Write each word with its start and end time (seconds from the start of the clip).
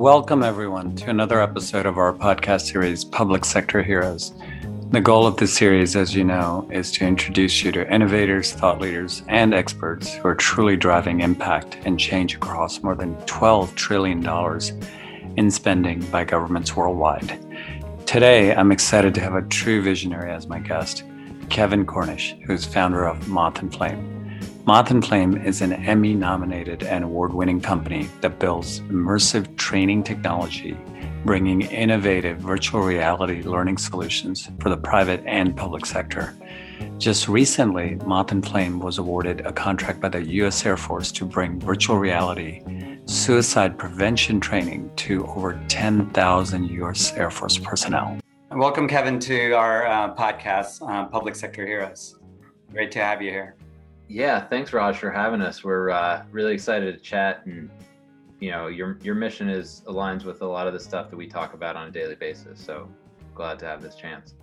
Welcome, 0.00 0.42
everyone, 0.42 0.96
to 0.96 1.10
another 1.10 1.42
episode 1.42 1.84
of 1.84 1.98
our 1.98 2.14
podcast 2.14 2.62
series, 2.62 3.04
Public 3.04 3.44
Sector 3.44 3.82
Heroes. 3.82 4.32
The 4.92 5.00
goal 5.02 5.26
of 5.26 5.36
this 5.36 5.54
series, 5.54 5.94
as 5.94 6.14
you 6.14 6.24
know, 6.24 6.66
is 6.72 6.90
to 6.92 7.04
introduce 7.04 7.62
you 7.62 7.70
to 7.72 7.94
innovators, 7.94 8.50
thought 8.50 8.80
leaders, 8.80 9.22
and 9.28 9.52
experts 9.52 10.14
who 10.14 10.26
are 10.26 10.34
truly 10.34 10.74
driving 10.74 11.20
impact 11.20 11.76
and 11.84 12.00
change 12.00 12.34
across 12.34 12.82
more 12.82 12.94
than 12.94 13.14
$12 13.26 13.74
trillion 13.74 14.26
in 15.36 15.50
spending 15.50 16.00
by 16.06 16.24
governments 16.24 16.74
worldwide. 16.74 17.38
Today, 18.06 18.54
I'm 18.54 18.72
excited 18.72 19.14
to 19.16 19.20
have 19.20 19.34
a 19.34 19.42
true 19.42 19.82
visionary 19.82 20.32
as 20.32 20.46
my 20.46 20.60
guest, 20.60 21.04
Kevin 21.50 21.84
Cornish, 21.84 22.34
who's 22.46 22.64
founder 22.64 23.04
of 23.04 23.28
Moth 23.28 23.58
and 23.58 23.70
Flame. 23.70 24.19
Moth 24.70 24.92
and 24.92 25.04
Flame 25.04 25.36
is 25.36 25.62
an 25.62 25.72
Emmy 25.72 26.14
nominated 26.14 26.84
and 26.84 27.02
award 27.02 27.34
winning 27.34 27.60
company 27.60 28.08
that 28.20 28.38
builds 28.38 28.78
immersive 28.82 29.56
training 29.56 30.04
technology, 30.04 30.76
bringing 31.24 31.62
innovative 31.62 32.38
virtual 32.38 32.82
reality 32.82 33.42
learning 33.42 33.78
solutions 33.78 34.48
for 34.60 34.68
the 34.68 34.76
private 34.76 35.24
and 35.26 35.56
public 35.56 35.84
sector. 35.84 36.36
Just 36.98 37.26
recently, 37.26 37.96
Moth 38.06 38.30
and 38.30 38.46
Flame 38.46 38.78
was 38.78 38.98
awarded 38.98 39.40
a 39.40 39.50
contract 39.50 39.98
by 39.98 40.08
the 40.08 40.22
U.S. 40.34 40.64
Air 40.64 40.76
Force 40.76 41.10
to 41.10 41.24
bring 41.24 41.58
virtual 41.58 41.98
reality 41.98 42.62
suicide 43.06 43.76
prevention 43.76 44.38
training 44.38 44.88
to 44.94 45.26
over 45.26 45.60
10,000 45.66 46.70
U.S. 46.70 47.12
Air 47.14 47.32
Force 47.32 47.58
personnel. 47.58 48.20
Welcome, 48.52 48.86
Kevin, 48.86 49.18
to 49.18 49.50
our 49.50 49.88
uh, 49.88 50.14
podcast, 50.14 50.80
uh, 50.88 51.06
Public 51.06 51.34
Sector 51.34 51.66
Heroes. 51.66 52.20
Great 52.70 52.92
to 52.92 53.00
have 53.00 53.20
you 53.20 53.30
here. 53.32 53.56
Yeah, 54.10 54.44
thanks, 54.44 54.72
Raj, 54.72 54.98
for 54.98 55.12
having 55.12 55.40
us. 55.40 55.62
We're 55.62 55.90
uh, 55.90 56.24
really 56.32 56.52
excited 56.52 56.92
to 56.96 57.00
chat, 57.00 57.46
and 57.46 57.70
you 58.40 58.50
know, 58.50 58.66
your 58.66 58.98
your 59.04 59.14
mission 59.14 59.48
is 59.48 59.82
aligns 59.86 60.24
with 60.24 60.42
a 60.42 60.46
lot 60.46 60.66
of 60.66 60.72
the 60.72 60.80
stuff 60.80 61.10
that 61.10 61.16
we 61.16 61.28
talk 61.28 61.54
about 61.54 61.76
on 61.76 61.86
a 61.86 61.92
daily 61.92 62.16
basis. 62.16 62.58
So 62.58 62.88
glad 63.36 63.60
to 63.60 63.66
have 63.66 63.80
this 63.80 63.94
chance. 63.94 64.34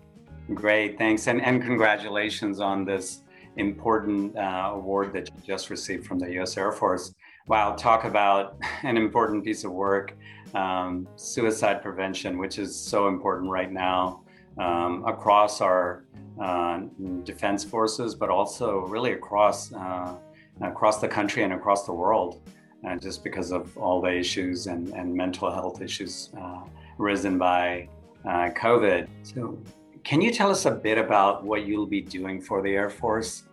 Great, 0.54 0.98
thanks, 0.98 1.28
and 1.28 1.42
and 1.42 1.62
congratulations 1.62 2.62
on 2.62 2.86
this 2.86 3.24
important 3.58 4.38
uh, 4.38 4.72
award 4.74 5.12
that 5.12 5.28
you 5.36 5.44
just 5.46 5.70
received 5.70 6.08
from 6.08 6.18
the 6.18 6.32
U.S. 6.36 6.56
Air 6.56 6.72
Force. 6.72 7.14
Wow, 7.48 7.76
talk 7.76 8.06
about 8.06 8.58
an 8.84 8.96
important 8.96 9.44
piece 9.44 9.66
of 9.66 9.74
work, 9.74 10.16
um, 10.56 11.10
suicide 11.18 11.82
prevention, 11.82 12.38
which 12.38 12.58
is 12.58 12.74
so 12.74 13.10
important 13.10 13.52
right 13.52 13.70
now 13.70 14.24
um, 14.60 15.06
across 15.06 15.62
our 15.62 16.06
uh, 16.42 16.82
defense 17.24 17.64
forces, 17.64 18.14
but 18.14 18.30
also 18.30 18.82
really 18.82 19.14
across 19.14 19.74
uh, 19.74 20.16
across 20.62 21.00
the 21.00 21.08
country 21.08 21.44
and 21.44 21.54
across 21.54 21.86
the 21.86 21.94
world, 21.94 22.42
uh, 22.88 22.96
just 22.96 23.24
because 23.24 23.52
of 23.52 23.76
all 23.78 24.02
the 24.02 24.12
issues 24.16 24.68
and, 24.68 24.90
and 24.90 25.14
mental 25.14 25.52
health 25.52 25.82
issues 25.82 26.30
uh, 26.40 26.62
risen 26.98 27.38
by 27.38 27.88
uh, 28.26 28.50
COVID. 28.56 29.08
So, 29.24 29.58
can 30.04 30.22
you 30.22 30.32
tell 30.32 30.50
us 30.50 30.66
a 30.66 30.72
bit 30.72 30.98
about 30.98 31.44
what 31.44 31.66
you'll 31.66 31.88
be 31.88 32.02
doing 32.02 32.40
for 32.42 32.62
the 32.62 32.74
Air 32.76 32.90
Force 32.90 33.44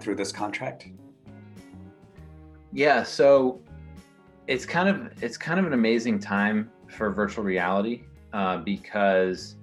through 0.00 0.14
this 0.14 0.32
contract? 0.32 0.88
Yeah, 2.72 3.02
so 3.02 3.60
it's 4.46 4.64
kind 4.64 4.88
of 4.88 5.22
it's 5.22 5.36
kind 5.36 5.58
of 5.58 5.66
an 5.66 5.72
amazing 5.72 6.18
time 6.18 6.70
for 6.88 7.10
virtual 7.10 7.44
reality 7.44 8.04
because 8.64 9.56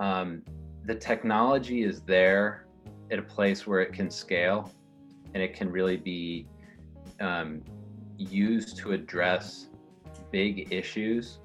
um, 0.00 0.42
the 0.84 0.94
technology 0.94 1.82
is 1.82 2.00
there 2.02 2.66
at 3.10 3.18
a 3.18 3.22
place 3.22 3.66
where 3.66 3.80
it 3.80 3.92
can 3.92 4.10
scale 4.10 4.72
and 5.34 5.42
it 5.42 5.54
can 5.54 5.70
really 5.70 5.96
be 5.96 6.46
um, 7.20 7.62
used 8.16 8.76
to 8.78 8.92
address 8.92 9.66
big 10.30 10.72
issues 10.72 11.38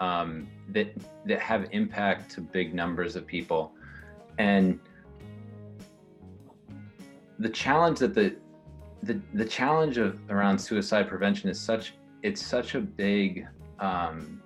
um, 0.00 0.48
that 0.70 0.94
that 1.26 1.40
have 1.40 1.68
impact 1.72 2.30
to 2.32 2.40
big 2.40 2.74
numbers 2.74 3.14
of 3.14 3.26
people. 3.26 3.72
And 4.38 4.80
the 7.38 7.48
challenge 7.48 8.00
that 8.00 8.14
the 8.14 8.36
the, 9.04 9.20
the 9.34 9.44
challenge 9.44 9.98
of 9.98 10.18
around 10.30 10.58
suicide 10.58 11.08
prevention 11.08 11.48
is 11.48 11.60
such 11.60 11.94
it's 12.22 12.44
such 12.44 12.74
a 12.74 12.80
big 12.80 13.46
um, 13.78 14.41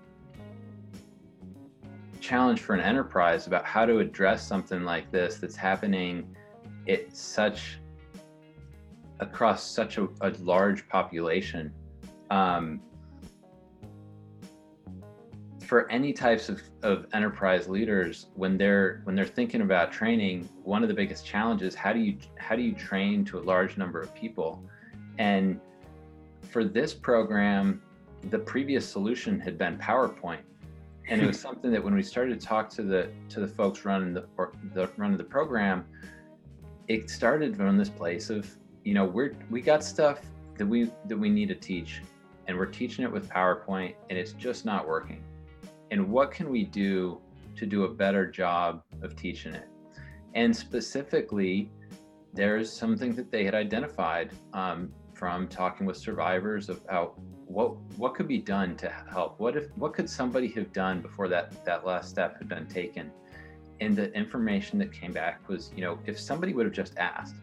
challenge 2.20 2.60
for 2.60 2.74
an 2.74 2.80
enterprise 2.80 3.46
about 3.46 3.64
how 3.64 3.84
to 3.86 3.98
address 3.98 4.46
something 4.46 4.84
like 4.84 5.10
this 5.10 5.36
that's 5.38 5.56
happening 5.56 6.36
it 6.86 7.16
such 7.16 7.78
across 9.20 9.68
such 9.68 9.98
a, 9.98 10.08
a 10.20 10.30
large 10.40 10.88
population. 10.88 11.72
Um, 12.30 12.80
for 15.66 15.90
any 15.90 16.12
types 16.12 16.48
of, 16.48 16.62
of 16.82 17.06
enterprise 17.12 17.68
leaders 17.68 18.26
when 18.34 18.56
they're 18.56 19.00
when 19.02 19.16
they're 19.16 19.24
thinking 19.24 19.62
about 19.62 19.90
training 19.90 20.48
one 20.62 20.82
of 20.82 20.88
the 20.88 20.94
biggest 20.94 21.26
challenges 21.26 21.74
how 21.74 21.92
do 21.92 21.98
you 21.98 22.16
how 22.38 22.54
do 22.54 22.62
you 22.62 22.72
train 22.72 23.24
to 23.24 23.38
a 23.38 23.42
large 23.42 23.76
number 23.76 24.00
of 24.00 24.14
people? 24.14 24.62
And 25.18 25.60
for 26.50 26.62
this 26.64 26.94
program 26.94 27.82
the 28.30 28.38
previous 28.38 28.88
solution 28.88 29.40
had 29.40 29.58
been 29.58 29.76
powerpoint 29.78 30.42
and 31.08 31.22
it 31.22 31.26
was 31.26 31.38
something 31.38 31.70
that 31.70 31.82
when 31.82 31.94
we 31.94 32.02
started 32.02 32.40
to 32.40 32.46
talk 32.46 32.68
to 32.70 32.82
the 32.82 33.08
to 33.28 33.40
the 33.40 33.48
folks 33.48 33.84
running 33.84 34.12
the 34.12 34.26
the 34.74 34.90
running 34.96 35.16
the 35.16 35.24
program 35.24 35.84
it 36.88 37.10
started 37.10 37.56
from 37.56 37.76
this 37.76 37.88
place 37.88 38.30
of 38.30 38.48
you 38.84 38.94
know 38.94 39.04
we're 39.04 39.34
we 39.50 39.60
got 39.60 39.82
stuff 39.82 40.20
that 40.56 40.66
we 40.66 40.90
that 41.06 41.16
we 41.16 41.28
need 41.28 41.48
to 41.48 41.54
teach 41.54 42.00
and 42.46 42.56
we're 42.56 42.66
teaching 42.66 43.04
it 43.04 43.10
with 43.10 43.28
powerpoint 43.28 43.94
and 44.08 44.18
it's 44.18 44.32
just 44.32 44.64
not 44.64 44.86
working. 44.86 45.22
And 45.90 46.08
what 46.10 46.30
can 46.30 46.50
we 46.50 46.64
do 46.64 47.18
to 47.56 47.66
do 47.66 47.84
a 47.84 47.88
better 47.88 48.30
job 48.30 48.82
of 49.02 49.16
teaching 49.16 49.54
it? 49.54 49.68
And 50.34 50.54
specifically 50.54 51.70
there's 52.34 52.70
something 52.70 53.14
that 53.14 53.30
they 53.30 53.44
had 53.44 53.54
identified 53.54 54.30
um, 54.52 54.92
from 55.16 55.48
talking 55.48 55.86
with 55.86 55.96
survivors 55.96 56.68
about 56.68 57.18
what 57.46 57.76
what 57.96 58.14
could 58.14 58.28
be 58.28 58.38
done 58.38 58.76
to 58.76 58.92
help? 59.10 59.40
What 59.40 59.56
if 59.56 59.70
what 59.76 59.94
could 59.94 60.10
somebody 60.10 60.48
have 60.48 60.72
done 60.72 61.00
before 61.00 61.28
that 61.28 61.64
that 61.64 61.86
last 61.86 62.10
step 62.10 62.38
had 62.38 62.48
been 62.48 62.66
taken? 62.66 63.10
And 63.80 63.96
the 63.96 64.12
information 64.12 64.78
that 64.80 64.92
came 64.92 65.12
back 65.12 65.48
was 65.48 65.70
you 65.74 65.82
know 65.82 65.98
if 66.06 66.20
somebody 66.20 66.52
would 66.52 66.66
have 66.66 66.74
just 66.74 66.96
asked 66.98 67.34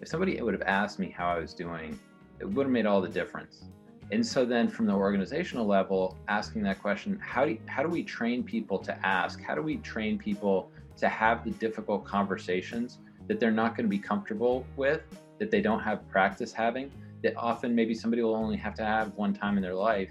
if 0.00 0.08
somebody 0.08 0.40
would 0.40 0.52
have 0.52 0.62
asked 0.62 0.98
me 0.98 1.10
how 1.10 1.28
i 1.28 1.38
was 1.38 1.54
doing 1.54 1.98
it 2.38 2.44
would 2.44 2.66
have 2.66 2.72
made 2.72 2.84
all 2.84 3.00
the 3.00 3.08
difference. 3.08 3.64
And 4.12 4.24
so 4.24 4.44
then 4.44 4.68
from 4.68 4.86
the 4.86 4.92
organizational 4.92 5.66
level 5.66 6.16
asking 6.28 6.62
that 6.64 6.80
question 6.80 7.18
how 7.22 7.46
do 7.46 7.58
how 7.66 7.82
do 7.82 7.88
we 7.88 8.02
train 8.02 8.42
people 8.42 8.78
to 8.80 9.06
ask? 9.06 9.40
How 9.42 9.54
do 9.54 9.62
we 9.62 9.78
train 9.78 10.18
people 10.18 10.70
to 10.98 11.08
have 11.08 11.44
the 11.44 11.50
difficult 11.52 12.04
conversations 12.04 12.98
that 13.26 13.40
they're 13.40 13.50
not 13.50 13.76
going 13.76 13.86
to 13.86 13.90
be 13.90 13.98
comfortable 13.98 14.66
with 14.76 15.02
that 15.38 15.50
they 15.50 15.60
don't 15.60 15.80
have 15.80 16.08
practice 16.08 16.52
having 16.52 16.90
that 17.26 17.36
often 17.36 17.74
maybe 17.74 17.94
somebody 17.94 18.22
will 18.22 18.36
only 18.36 18.56
have 18.56 18.74
to 18.74 18.84
have 18.84 19.12
one 19.14 19.34
time 19.34 19.56
in 19.56 19.62
their 19.62 19.74
life 19.74 20.10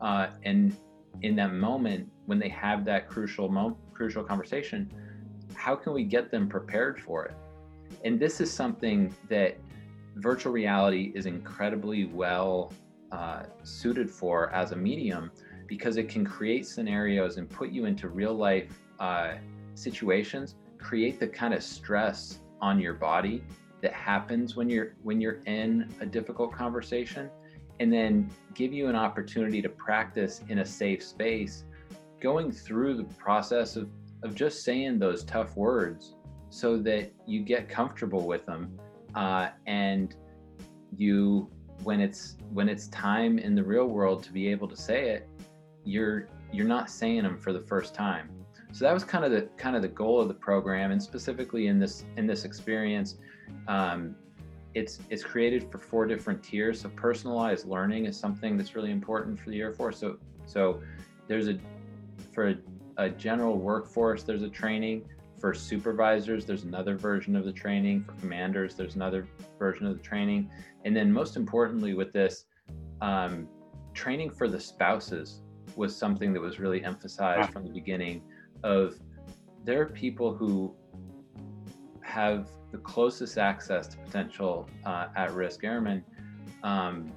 uh, 0.00 0.28
and 0.44 0.76
in 1.22 1.36
that 1.36 1.52
moment 1.52 2.08
when 2.26 2.38
they 2.38 2.48
have 2.48 2.84
that 2.84 3.08
crucial 3.08 3.78
crucial 3.92 4.24
conversation 4.24 4.90
how 5.54 5.74
can 5.74 5.92
we 5.92 6.04
get 6.04 6.30
them 6.30 6.48
prepared 6.48 7.00
for 7.00 7.24
it? 7.24 7.34
And 8.04 8.20
this 8.20 8.40
is 8.40 8.52
something 8.52 9.14
that 9.28 9.58
virtual 10.16 10.52
reality 10.52 11.12
is 11.14 11.26
incredibly 11.26 12.04
well 12.06 12.72
uh, 13.12 13.44
suited 13.62 14.10
for 14.10 14.52
as 14.52 14.72
a 14.72 14.76
medium 14.76 15.30
because 15.66 15.96
it 15.96 16.08
can 16.08 16.24
create 16.24 16.66
scenarios 16.66 17.36
and 17.36 17.48
put 17.48 17.70
you 17.70 17.86
into 17.86 18.08
real 18.08 18.34
life 18.34 18.78
uh, 19.00 19.34
situations 19.74 20.54
create 20.78 21.18
the 21.20 21.26
kind 21.26 21.52
of 21.52 21.62
stress 21.62 22.38
on 22.60 22.78
your 22.78 22.94
body 22.94 23.42
that 23.82 23.92
happens 23.92 24.56
when 24.56 24.68
you're 24.68 24.94
when 25.02 25.20
you're 25.20 25.40
in 25.46 25.88
a 26.00 26.06
difficult 26.06 26.52
conversation 26.52 27.30
and 27.80 27.92
then 27.92 28.30
give 28.54 28.72
you 28.72 28.88
an 28.88 28.96
opportunity 28.96 29.60
to 29.60 29.68
practice 29.68 30.42
in 30.48 30.60
a 30.60 30.64
safe 30.64 31.02
space 31.02 31.64
going 32.20 32.50
through 32.50 32.96
the 32.96 33.04
process 33.14 33.76
of 33.76 33.88
of 34.22 34.34
just 34.34 34.64
saying 34.64 34.98
those 34.98 35.24
tough 35.24 35.56
words 35.56 36.14
so 36.50 36.78
that 36.78 37.12
you 37.26 37.42
get 37.42 37.68
comfortable 37.68 38.26
with 38.26 38.46
them 38.46 38.78
uh, 39.14 39.48
and 39.66 40.16
you 40.96 41.50
when 41.82 42.00
it's 42.00 42.36
when 42.52 42.68
it's 42.68 42.88
time 42.88 43.38
in 43.38 43.54
the 43.54 43.62
real 43.62 43.86
world 43.86 44.22
to 44.22 44.32
be 44.32 44.48
able 44.48 44.66
to 44.66 44.76
say 44.76 45.10
it 45.10 45.28
you're 45.84 46.28
you're 46.52 46.66
not 46.66 46.88
saying 46.88 47.22
them 47.22 47.36
for 47.36 47.52
the 47.52 47.60
first 47.60 47.94
time 47.94 48.30
so 48.72 48.84
that 48.84 48.92
was 48.92 49.04
kind 49.04 49.24
of 49.24 49.30
the 49.30 49.42
kind 49.56 49.76
of 49.76 49.82
the 49.82 49.88
goal 49.88 50.20
of 50.20 50.28
the 50.28 50.34
program 50.34 50.90
and 50.92 51.02
specifically 51.02 51.66
in 51.68 51.78
this 51.78 52.04
in 52.16 52.26
this 52.26 52.44
experience 52.44 53.16
um, 53.68 54.14
it's 54.76 55.00
it's 55.08 55.24
created 55.24 55.70
for 55.70 55.78
four 55.78 56.06
different 56.06 56.42
tiers. 56.42 56.82
So 56.82 56.90
personalized 56.90 57.66
learning 57.66 58.04
is 58.04 58.16
something 58.18 58.58
that's 58.58 58.76
really 58.76 58.90
important 58.90 59.40
for 59.40 59.48
the 59.48 59.60
Air 59.60 59.72
Force. 59.72 59.98
So 59.98 60.18
so 60.44 60.82
there's 61.26 61.48
a 61.48 61.58
for 62.32 62.50
a, 62.50 62.56
a 62.98 63.08
general 63.08 63.56
workforce 63.58 64.22
there's 64.22 64.42
a 64.42 64.50
training. 64.50 65.08
For 65.38 65.52
supervisors, 65.52 66.46
there's 66.46 66.64
another 66.64 66.96
version 66.96 67.36
of 67.36 67.44
the 67.44 67.52
training. 67.52 68.04
For 68.04 68.12
commanders, 68.12 68.74
there's 68.74 68.96
another 68.96 69.26
version 69.58 69.86
of 69.86 69.96
the 69.96 70.02
training. 70.02 70.50
And 70.84 70.96
then 70.96 71.12
most 71.12 71.36
importantly 71.36 71.92
with 71.92 72.10
this, 72.12 72.46
um, 73.02 73.46
training 73.92 74.30
for 74.30 74.48
the 74.48 74.58
spouses 74.58 75.42
was 75.74 75.94
something 75.94 76.32
that 76.32 76.40
was 76.40 76.58
really 76.58 76.82
emphasized 76.82 77.50
from 77.50 77.64
the 77.64 77.70
beginning 77.70 78.22
of 78.62 78.98
there 79.64 79.80
are 79.82 79.86
people 79.86 80.34
who 80.34 80.74
have 82.02 82.48
the 82.72 82.78
closest 82.78 83.38
access 83.38 83.88
to 83.88 83.96
potential 83.98 84.68
uh, 84.84 85.08
at-risk 85.16 85.64
airmen. 85.64 86.04
Um, 86.62 87.12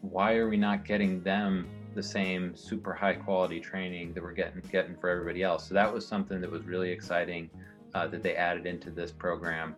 why 0.00 0.34
are 0.36 0.48
we 0.48 0.56
not 0.56 0.84
getting 0.84 1.22
them 1.22 1.68
the 1.94 2.02
same 2.02 2.56
super 2.56 2.92
high 2.92 3.14
quality 3.14 3.60
training 3.60 4.14
that 4.14 4.22
we're 4.22 4.32
getting 4.32 4.62
getting 4.70 4.96
for 4.96 5.08
everybody 5.08 5.42
else? 5.42 5.68
So 5.68 5.74
that 5.74 5.92
was 5.92 6.06
something 6.06 6.40
that 6.40 6.50
was 6.50 6.64
really 6.64 6.90
exciting 6.90 7.50
uh, 7.94 8.06
that 8.08 8.22
they 8.22 8.34
added 8.34 8.66
into 8.66 8.90
this 8.90 9.12
program. 9.12 9.74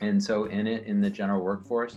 And 0.00 0.22
so 0.22 0.44
in 0.44 0.66
it 0.66 0.84
in 0.84 1.00
the 1.00 1.10
general 1.10 1.42
workforce 1.42 1.96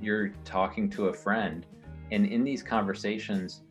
you're 0.00 0.28
talking 0.44 0.90
to 0.90 1.06
a 1.06 1.12
friend 1.12 1.64
and 2.10 2.26
in 2.26 2.42
these 2.42 2.62
conversations 2.62 3.62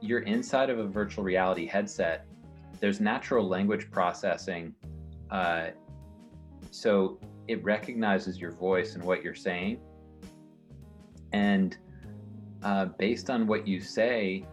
you're 0.00 0.20
inside 0.20 0.70
of 0.70 0.78
a 0.78 0.86
virtual 0.86 1.24
reality 1.24 1.66
headset 1.66 2.26
there's 2.82 3.00
natural 3.00 3.48
language 3.48 3.88
processing. 3.92 4.74
Uh, 5.30 5.68
so 6.72 7.16
it 7.46 7.62
recognizes 7.62 8.40
your 8.40 8.50
voice 8.50 8.96
and 8.96 9.04
what 9.04 9.22
you're 9.22 9.36
saying. 9.36 9.78
And 11.32 11.78
uh, 12.64 12.86
based 12.86 13.30
on 13.30 13.46
what 13.46 13.68
you 13.68 13.80
say, 13.80 14.44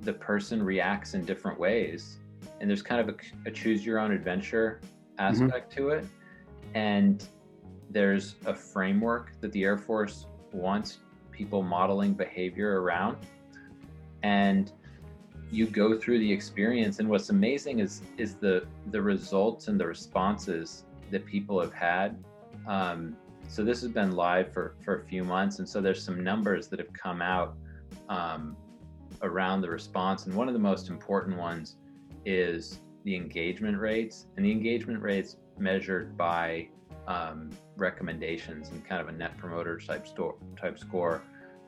the 0.00 0.12
person 0.12 0.62
reacts 0.62 1.14
in 1.14 1.24
different 1.24 1.58
ways. 1.58 2.18
And 2.60 2.70
there's 2.70 2.82
kind 2.82 3.00
of 3.00 3.16
a, 3.16 3.48
a 3.48 3.50
choose 3.50 3.84
your 3.84 3.98
own 3.98 4.12
adventure 4.12 4.80
mm-hmm. 4.80 5.42
aspect 5.42 5.72
mm-hmm. 5.72 5.88
to 5.88 5.88
it. 5.88 6.06
And 6.74 7.26
there's 7.90 8.36
a 8.46 8.54
framework 8.54 9.32
that 9.40 9.50
the 9.50 9.64
Air 9.64 9.76
Force 9.76 10.26
wants 10.52 10.98
people 11.32 11.64
modeling 11.64 12.14
behavior 12.14 12.80
around. 12.80 13.16
And 14.22 14.70
you 15.52 15.66
go 15.66 15.98
through 15.98 16.18
the 16.18 16.32
experience. 16.32 16.98
And 16.98 17.08
what's 17.08 17.28
amazing 17.28 17.78
is 17.78 18.00
is 18.16 18.34
the 18.36 18.66
the 18.90 19.00
results 19.00 19.68
and 19.68 19.78
the 19.78 19.86
responses 19.86 20.84
that 21.10 21.26
people 21.26 21.60
have 21.60 21.74
had. 21.74 22.24
Um, 22.66 23.16
so 23.48 23.62
this 23.62 23.82
has 23.82 23.90
been 23.90 24.12
live 24.12 24.52
for 24.52 24.76
for 24.82 25.00
a 25.00 25.04
few 25.04 25.22
months. 25.22 25.58
And 25.58 25.68
so 25.68 25.80
there's 25.80 26.02
some 26.02 26.24
numbers 26.24 26.68
that 26.68 26.78
have 26.78 26.92
come 26.94 27.20
out 27.20 27.54
um, 28.08 28.56
around 29.20 29.60
the 29.60 29.68
response. 29.70 30.26
And 30.26 30.34
one 30.34 30.48
of 30.48 30.54
the 30.54 30.60
most 30.60 30.88
important 30.88 31.36
ones 31.36 31.76
is 32.24 32.80
the 33.04 33.14
engagement 33.14 33.78
rates. 33.78 34.26
And 34.36 34.46
the 34.46 34.50
engagement 34.50 35.02
rates 35.02 35.36
measured 35.58 36.16
by 36.16 36.68
um, 37.06 37.50
recommendations 37.76 38.70
and 38.70 38.84
kind 38.86 39.02
of 39.02 39.08
a 39.08 39.12
net 39.12 39.36
promoter 39.36 39.78
type 39.78 40.06
store 40.06 40.36
type 40.58 40.78
score 40.78 41.22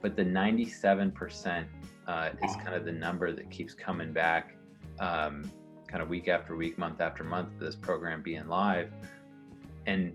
but 0.04 0.16
the 0.16 0.22
97% 0.22 1.64
uh, 2.06 2.28
is 2.44 2.56
kind 2.56 2.74
of 2.74 2.84
the 2.84 2.92
number 2.92 3.32
that 3.32 3.50
keeps 3.50 3.72
coming 3.72 4.12
back 4.12 4.54
um, 5.00 5.50
kind 5.86 6.02
of 6.02 6.10
week 6.10 6.28
after 6.28 6.54
week, 6.54 6.76
month 6.76 7.00
after 7.00 7.24
month, 7.24 7.48
this 7.58 7.74
program 7.74 8.20
being 8.20 8.46
live. 8.46 8.90
And 9.86 10.14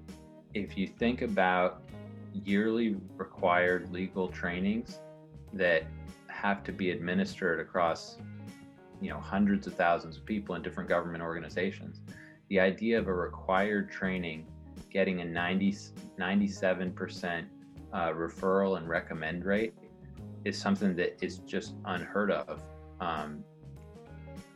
if 0.54 0.78
you 0.78 0.86
think 0.86 1.24
about 1.24 1.82
yearly 2.46 2.98
required 3.18 3.92
legal 3.92 4.28
trainings 4.28 5.00
that 5.54 5.86
have 6.28 6.64
to 6.66 6.72
be 6.72 6.92
administered 6.92 7.60
across 7.60 8.18
you 9.02 9.10
know 9.10 9.20
hundreds 9.20 9.66
of 9.66 9.74
thousands 9.74 10.18
of 10.18 10.26
people 10.26 10.54
in 10.54 10.62
different 10.62 10.88
government 10.88 11.24
organizations 11.24 12.02
the 12.50 12.60
idea 12.60 13.00
of 13.00 13.08
a 13.08 13.14
required 13.14 13.90
training 13.90 14.46
getting 14.92 15.22
a 15.22 15.26
90 15.26 15.76
97% 16.20 17.46
uh, 17.92 18.10
referral 18.10 18.78
and 18.78 18.88
recommend 18.88 19.46
rate 19.46 19.74
is 20.46 20.58
something 20.58 20.96
that 20.96 21.18
is 21.22 21.40
just 21.40 21.74
unheard 21.86 22.32
of 22.32 22.62
um, 23.00 23.44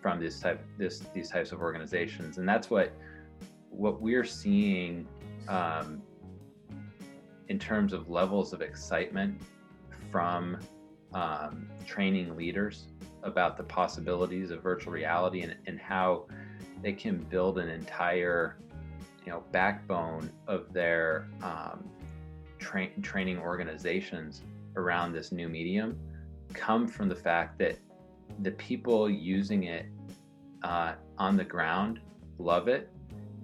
from 0.01 0.19
this 0.19 0.39
type 0.39 0.63
this 0.77 1.03
these 1.13 1.29
types 1.29 1.51
of 1.51 1.61
organizations. 1.61 2.37
And 2.37 2.47
that's 2.47 2.69
what 2.69 2.93
what 3.69 4.01
we're 4.01 4.25
seeing 4.25 5.07
um, 5.47 6.01
in 7.47 7.59
terms 7.59 7.93
of 7.93 8.09
levels 8.09 8.53
of 8.53 8.61
excitement 8.61 9.41
from 10.11 10.57
um, 11.13 11.67
training 11.85 12.35
leaders 12.35 12.87
about 13.23 13.57
the 13.57 13.63
possibilities 13.63 14.51
of 14.51 14.61
virtual 14.61 14.93
reality 14.93 15.41
and, 15.41 15.55
and 15.65 15.79
how 15.79 16.25
they 16.81 16.93
can 16.93 17.17
build 17.17 17.57
an 17.57 17.69
entire 17.69 18.57
you 19.25 19.31
know 19.31 19.43
backbone 19.51 20.29
of 20.47 20.71
their 20.73 21.29
um, 21.41 21.89
tra- 22.59 22.89
training 23.01 23.37
organizations 23.37 24.41
around 24.75 25.13
this 25.13 25.31
new 25.31 25.47
medium 25.47 25.97
come 26.53 26.87
from 26.87 27.09
the 27.09 27.15
fact 27.15 27.57
that 27.59 27.77
the 28.41 28.51
people 28.51 29.09
using 29.09 29.63
it 29.63 29.85
uh, 30.63 30.93
on 31.17 31.35
the 31.35 31.43
ground 31.43 31.99
love 32.39 32.67
it 32.67 32.89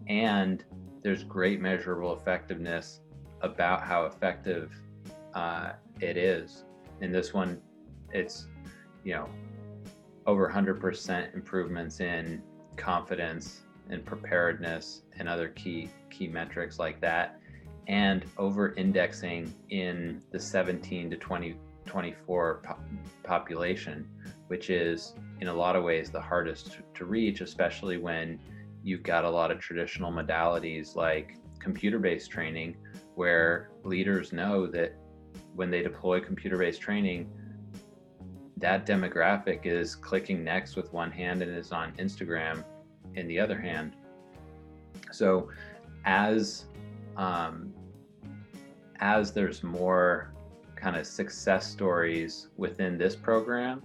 and 0.08 0.64
there's 1.02 1.24
great 1.24 1.62
measurable 1.62 2.14
effectiveness 2.14 3.02
about 3.42 3.82
how 3.84 4.06
effective 4.06 4.74
uh, 5.34 5.74
it 6.02 6.18
is. 6.18 6.66
In 7.02 7.12
this 7.12 7.34
one 7.34 7.62
it's 8.12 8.48
you 9.04 9.14
know 9.14 9.30
over 10.26 10.50
100% 10.50 11.34
improvements 11.34 12.00
in 12.00 12.42
confidence 12.76 13.62
and 13.90 14.06
preparedness 14.06 15.04
and 15.18 15.28
other 15.28 15.50
key 15.50 15.90
key 16.10 16.28
metrics 16.28 16.80
like 16.80 17.00
that 17.02 17.39
and 17.90 18.24
over 18.38 18.76
indexing 18.76 19.52
in 19.72 20.22
the 20.32 20.40
17 20.40 21.10
to 21.10 21.18
20, 21.18 21.56
24 21.88 22.62
po- 22.64 22.78
population, 23.24 24.08
which 24.48 24.70
is 24.70 25.16
in 25.42 25.48
a 25.48 25.54
lot 25.54 25.76
of 25.76 25.84
ways 25.84 26.12
the 26.12 26.22
hardest 26.22 26.78
to, 26.94 27.06
reach, 27.06 27.42
especially 27.42 27.98
when 27.98 28.40
you've 28.84 29.02
got 29.02 29.26
a 29.26 29.30
lot 29.30 29.50
of 29.50 29.60
traditional 29.60 30.12
modalities 30.12 30.96
like 30.96 31.38
computer 31.58 31.98
based 31.98 32.30
training, 32.30 32.78
where 33.16 33.72
leaders 33.84 34.32
know 34.32 34.68
that 34.68 34.96
when 35.56 35.72
they 35.72 35.82
deploy 35.82 36.20
computer 36.20 36.58
based 36.60 36.80
training, 36.80 37.28
that 38.58 38.86
demographic 38.86 39.66
is 39.66 39.96
clicking 39.96 40.44
next 40.44 40.76
with 40.76 40.94
one 40.94 41.10
hand 41.10 41.42
and 41.42 41.58
is 41.58 41.72
on 41.72 41.92
Instagram 41.94 42.64
in 43.16 43.28
the 43.28 43.40
other 43.40 43.60
hand. 43.60 43.96
So, 45.12 45.50
as 46.06 46.66
um, 47.18 47.74
as 49.00 49.32
there's 49.32 49.64
more 49.64 50.34
kind 50.76 50.96
of 50.96 51.06
success 51.06 51.70
stories 51.70 52.48
within 52.58 52.98
this 52.98 53.16
program 53.16 53.82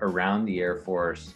around 0.00 0.44
the 0.44 0.60
Air 0.60 0.76
Force, 0.76 1.34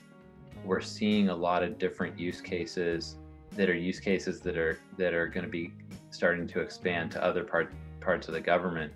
we're 0.65 0.81
seeing 0.81 1.29
a 1.29 1.35
lot 1.35 1.63
of 1.63 1.79
different 1.79 2.19
use 2.19 2.41
cases 2.41 3.17
that 3.53 3.71
are 3.71 3.75
use 3.75 4.01
cases 4.01 4.41
that 4.41 4.57
are 4.57 4.79
that 4.99 5.15
are 5.15 5.27
going 5.27 5.45
to 5.45 5.51
be 5.51 5.73
starting 6.11 6.47
to 6.49 6.61
expand 6.61 7.11
to 7.13 7.23
other 7.23 7.45
part, 7.45 7.73
parts 8.01 8.29
of 8.29 8.35
the 8.35 8.41
government. 8.41 8.93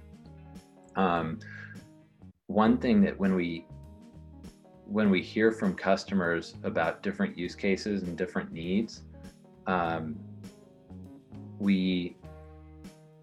Um, 0.96 1.38
one 2.46 2.78
thing 2.78 3.00
that 3.02 3.18
when 3.18 3.34
we 3.34 3.66
when 4.86 5.08
we 5.08 5.22
hear 5.22 5.52
from 5.52 5.74
customers 5.74 6.54
about 6.64 7.02
different 7.02 7.38
use 7.38 7.54
cases 7.54 8.02
and 8.02 8.18
different 8.18 8.50
needs, 8.52 9.02
um, 9.68 10.18
we 11.60 12.16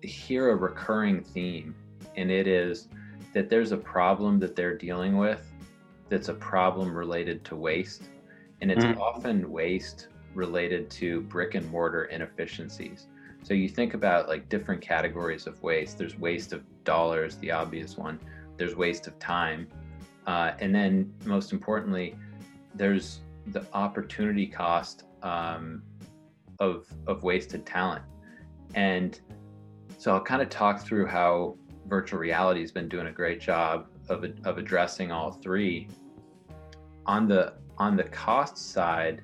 hear 0.01 0.49
a 0.49 0.55
recurring 0.55 1.23
theme, 1.23 1.75
and 2.15 2.31
it 2.31 2.47
is 2.47 2.87
that 3.33 3.49
there's 3.49 3.71
a 3.71 3.77
problem 3.77 4.39
that 4.39 4.55
they're 4.55 4.77
dealing 4.77 5.17
with 5.17 5.51
that's 6.09 6.29
a 6.29 6.33
problem 6.33 6.95
related 6.95 7.43
to 7.45 7.55
waste. 7.55 8.03
And 8.61 8.71
it's 8.71 8.83
mm. 8.83 8.97
often 8.99 9.51
waste 9.51 10.07
related 10.33 10.89
to 10.91 11.21
brick 11.21 11.55
and 11.55 11.69
mortar 11.69 12.05
inefficiencies. 12.05 13.07
So 13.43 13.53
you 13.53 13.69
think 13.69 13.93
about 13.93 14.27
like 14.27 14.49
different 14.49 14.81
categories 14.81 15.47
of 15.47 15.61
waste. 15.61 15.97
There's 15.97 16.17
waste 16.17 16.53
of 16.53 16.63
dollars, 16.83 17.37
the 17.37 17.51
obvious 17.51 17.97
one. 17.97 18.19
There's 18.57 18.75
waste 18.75 19.07
of 19.07 19.17
time. 19.19 19.67
Uh, 20.25 20.51
and 20.59 20.73
then 20.73 21.13
most 21.25 21.53
importantly, 21.53 22.15
there's 22.75 23.21
the 23.47 23.65
opportunity 23.73 24.47
cost 24.47 25.03
um, 25.23 25.83
of, 26.59 26.87
of 27.07 27.23
wasted 27.23 27.65
talent. 27.65 28.03
And 28.75 29.19
so 29.97 30.13
I'll 30.13 30.21
kind 30.21 30.41
of 30.41 30.49
talk 30.49 30.81
through 30.81 31.07
how 31.07 31.57
virtual 31.87 32.19
reality 32.19 32.61
has 32.61 32.71
been 32.71 32.87
doing 32.87 33.07
a 33.07 33.11
great 33.11 33.41
job 33.41 33.87
of, 34.09 34.25
of 34.45 34.57
addressing 34.57 35.11
all 35.11 35.31
three. 35.31 35.87
On 37.07 37.27
the 37.27 37.53
on 37.77 37.95
the 37.95 38.03
cost 38.03 38.57
side, 38.57 39.21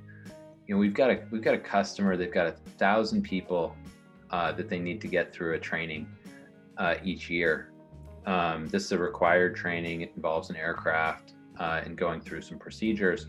you 0.68 0.74
know, 0.74 0.80
we've 0.80 0.94
got 0.94 1.10
a 1.12 1.24
we've 1.32 1.44
got 1.44 1.54
a 1.54 1.60
customer. 1.60 2.18
They've 2.18 2.34
got 2.34 2.48
a 2.48 2.52
thousand 2.78 3.24
people 3.24 3.76
uh, 4.32 4.52
that 4.54 4.70
they 4.70 4.80
need 4.80 5.00
to 5.02 5.08
get 5.08 5.34
through 5.34 5.54
a 5.54 5.60
training 5.60 6.08
uh, 6.78 6.96
each 7.04 7.30
year. 7.30 7.72
Um, 8.26 8.68
this 8.70 8.86
is 8.86 8.94
a 8.94 8.98
required 8.98 9.56
training. 9.56 10.02
It 10.02 10.14
involves 10.16 10.50
an 10.50 10.56
aircraft 10.56 11.34
uh, 11.60 11.82
and 11.84 11.98
going 11.98 12.22
through 12.22 12.42
some 12.42 12.58
procedures. 12.58 13.28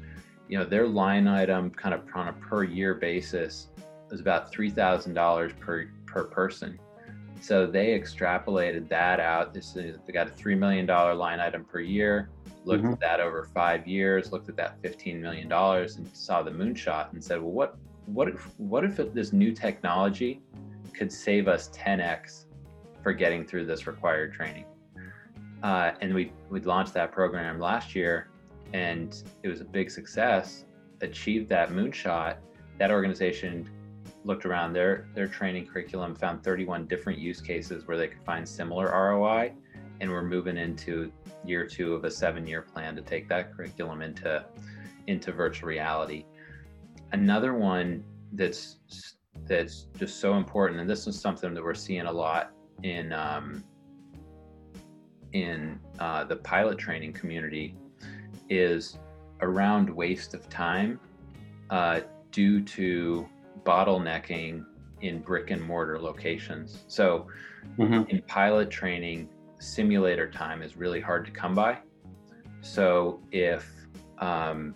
You 0.49 0.59
know, 0.59 0.65
their 0.65 0.87
line 0.87 1.27
item, 1.27 1.71
kind 1.71 1.95
of 1.95 2.03
on 2.15 2.29
a 2.29 2.33
per 2.33 2.63
year 2.63 2.95
basis, 2.95 3.69
is 4.11 4.21
about 4.21 4.51
three 4.51 4.71
thousand 4.71 5.13
dollars 5.13 5.53
per 5.61 5.91
per 6.07 6.25
person 6.25 6.79
So 7.45 7.67
they 7.67 7.89
extrapolated 7.89 8.89
that 8.89 9.21
out. 9.21 9.53
This 9.53 9.77
is 9.77 9.99
they 10.07 10.15
got 10.15 10.29
a 10.29 10.31
three 10.31 10.55
million 10.55 10.87
dollar 10.87 11.15
line 11.15 11.41
item 11.41 11.63
per 11.63 11.81
year. 11.81 12.31
Looked 12.65 12.85
mm-hmm. 12.85 12.95
at 12.95 13.01
that 13.01 13.21
over 13.21 13.45
five 13.53 13.87
years. 13.87 14.33
Looked 14.33 14.49
at 14.49 14.57
that 14.57 14.81
fifteen 14.81 15.21
million 15.21 15.47
dollars 15.47 15.97
and 15.97 16.09
saw 16.17 16.43
the 16.43 16.51
moonshot 16.51 17.13
and 17.13 17.23
said, 17.23 17.43
"Well, 17.43 17.53
what 17.53 17.77
what 18.07 18.29
if 18.29 18.59
what 18.59 18.83
if 18.83 18.97
this 18.97 19.35
new 19.35 19.53
technology 19.53 20.41
could 20.95 21.13
save 21.13 21.47
us 21.47 21.69
10x 21.69 22.47
for 23.03 23.13
getting 23.13 23.45
through 23.45 23.67
this 23.67 23.87
required 23.87 24.33
training?" 24.33 24.65
Uh, 25.63 25.93
and 26.01 26.15
we 26.15 26.33
we 26.49 26.61
launched 26.61 26.95
that 26.95 27.13
program 27.13 27.61
last 27.61 27.95
year, 27.95 28.31
and 28.73 29.23
it 29.43 29.49
was 29.49 29.61
a 29.61 29.67
big 29.67 29.91
success. 29.91 30.65
Achieved 31.03 31.51
that 31.51 31.69
moonshot. 31.69 32.37
That 32.79 32.91
organization 32.91 33.69
looked 34.25 34.47
around 34.47 34.73
their 34.73 35.07
their 35.15 35.29
training 35.29 35.67
curriculum, 35.67 36.15
found 36.15 36.43
31 36.43 36.87
different 36.87 37.19
use 37.19 37.41
cases 37.41 37.87
where 37.87 37.97
they 37.97 38.09
could 38.09 38.23
find 38.25 38.49
similar 38.49 38.87
ROI, 38.87 39.53
and 40.01 40.11
we're 40.11 40.23
moving 40.23 40.57
into 40.57 41.13
year 41.45 41.67
two 41.67 41.95
of 41.95 42.05
a 42.05 42.11
seven-year 42.11 42.63
plan 42.63 42.97
to 42.97 43.03
take 43.03 43.29
that 43.29 43.55
curriculum 43.55 44.03
into 44.03 44.45
into 45.07 45.33
virtual 45.33 45.69
reality. 45.69 46.25
Another 47.13 47.55
one 47.55 48.03
that's 48.33 48.79
that's 49.47 49.87
just 49.99 50.21
so 50.21 50.35
important, 50.35 50.81
and 50.81 50.89
this 50.89 51.07
is 51.07 51.21
something 51.21 51.55
that 51.55 51.63
we're 51.63 51.75
seeing 51.75 52.07
a 52.07 52.13
lot 52.13 52.53
in 52.83 53.13
um, 53.13 53.63
in 55.33 55.79
uh, 55.99 56.25
the 56.25 56.37
pilot 56.37 56.79
training 56.79 57.13
community, 57.13 57.77
is 58.49 58.99
around 59.41 59.91
waste 59.91 60.33
of 60.33 60.49
time 60.49 60.99
uh, 61.71 62.01
due 62.31 62.63
to 62.63 63.29
bottlenecking 63.65 64.65
in 65.01 65.21
brick 65.21 65.51
and 65.51 65.63
mortar 65.63 66.01
locations. 66.01 66.85
So, 66.89 67.27
mm-hmm. 67.79 68.09
in 68.09 68.23
pilot 68.23 68.71
training, 68.71 69.29
simulator 69.59 70.31
time 70.31 70.63
is 70.63 70.77
really 70.77 71.01
hard 71.01 71.25
to 71.27 71.31
come 71.31 71.55
by. 71.55 71.79
So, 72.61 73.21
if 73.33 73.71
um, 74.19 74.75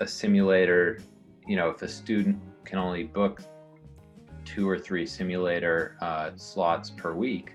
a 0.00 0.06
simulator, 0.06 1.00
you 1.46 1.56
know, 1.56 1.70
if 1.70 1.82
a 1.82 1.88
student 1.88 2.40
can 2.64 2.78
only 2.78 3.04
book 3.04 3.42
two 4.44 4.68
or 4.68 4.78
three 4.78 5.06
simulator 5.06 5.96
uh, 6.00 6.30
slots 6.36 6.90
per 6.90 7.12
week, 7.12 7.52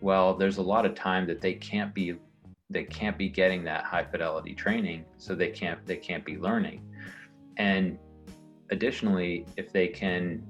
well, 0.00 0.34
there's 0.34 0.58
a 0.58 0.62
lot 0.62 0.84
of 0.86 0.94
time 0.94 1.26
that 1.26 1.40
they 1.40 1.54
can't 1.54 1.94
be 1.94 2.16
they 2.70 2.84
can't 2.84 3.16
be 3.16 3.30
getting 3.30 3.64
that 3.64 3.84
high 3.84 4.04
fidelity 4.04 4.54
training, 4.54 5.04
so 5.16 5.34
they 5.34 5.48
can't 5.48 5.84
they 5.86 5.96
can't 5.96 6.24
be 6.24 6.36
learning. 6.36 6.82
And 7.56 7.98
additionally, 8.70 9.46
if 9.56 9.72
they 9.72 9.88
can 9.88 10.42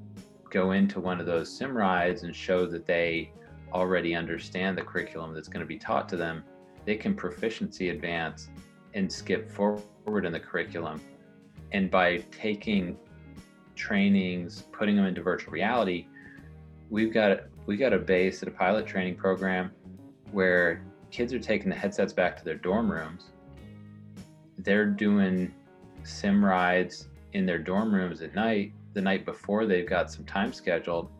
go 0.51 0.73
into 0.73 1.01
one 1.01 1.21
of 1.21 1.27
those 1.27 1.55
sim 1.55 1.77
rides 1.77 2.23
and 2.23 2.35
show 2.35 2.67
that 2.67 2.87
they 2.87 3.31
already 3.73 4.15
understand 4.15 4.77
the 4.77 4.83
curriculum 4.83 5.35
that's 5.35 5.49
going 5.49 5.61
to 5.61 5.67
be 5.67 5.79
taught 5.79 6.09
to 6.09 6.17
them, 6.17 6.43
they 6.85 6.97
can 6.97 7.15
proficiency 7.15 7.91
advance 7.91 8.49
and 8.95 9.11
skip 9.11 9.51
forward 9.51 10.25
in 10.25 10.33
the 10.33 10.41
curriculum. 10.41 11.01
And 11.73 11.91
by 11.91 12.19
taking 12.31 12.97
trainings, 13.75 14.63
putting 14.73 14.97
them 14.97 15.05
into 15.05 15.23
virtual 15.23 15.53
reality, 15.53 16.07
we've 16.91 17.13
got 17.13 17.41
we 17.67 17.77
got 17.77 17.93
a 17.93 17.99
base 17.99 18.43
at 18.43 18.49
a 18.49 18.51
pilot 18.51 18.87
training 18.87 19.17
program 19.17 19.71
where 20.33 20.83
kids 21.11 21.35
are 21.35 21.39
taking 21.39 21.69
the 21.69 21.75
headsets 21.75 22.15
back 22.15 22.37
to 22.39 22.45
their 22.45 22.55
dorm 22.55 22.91
rooms. 22.91 23.27
They're 24.57 24.87
doing 24.87 25.55
sim 26.05 26.43
rides 26.43 27.09
in 27.33 27.47
their 27.47 27.59
dorm 27.59 27.95
rooms 27.95 28.23
at 28.23 28.35
night 28.35 28.73
the 28.95 29.01
night 29.01 29.25
before 29.25 29.67
they've 29.67 29.89
got 29.89 30.11
some 30.11 30.25
time 30.25 30.53
scheduled 30.53 31.11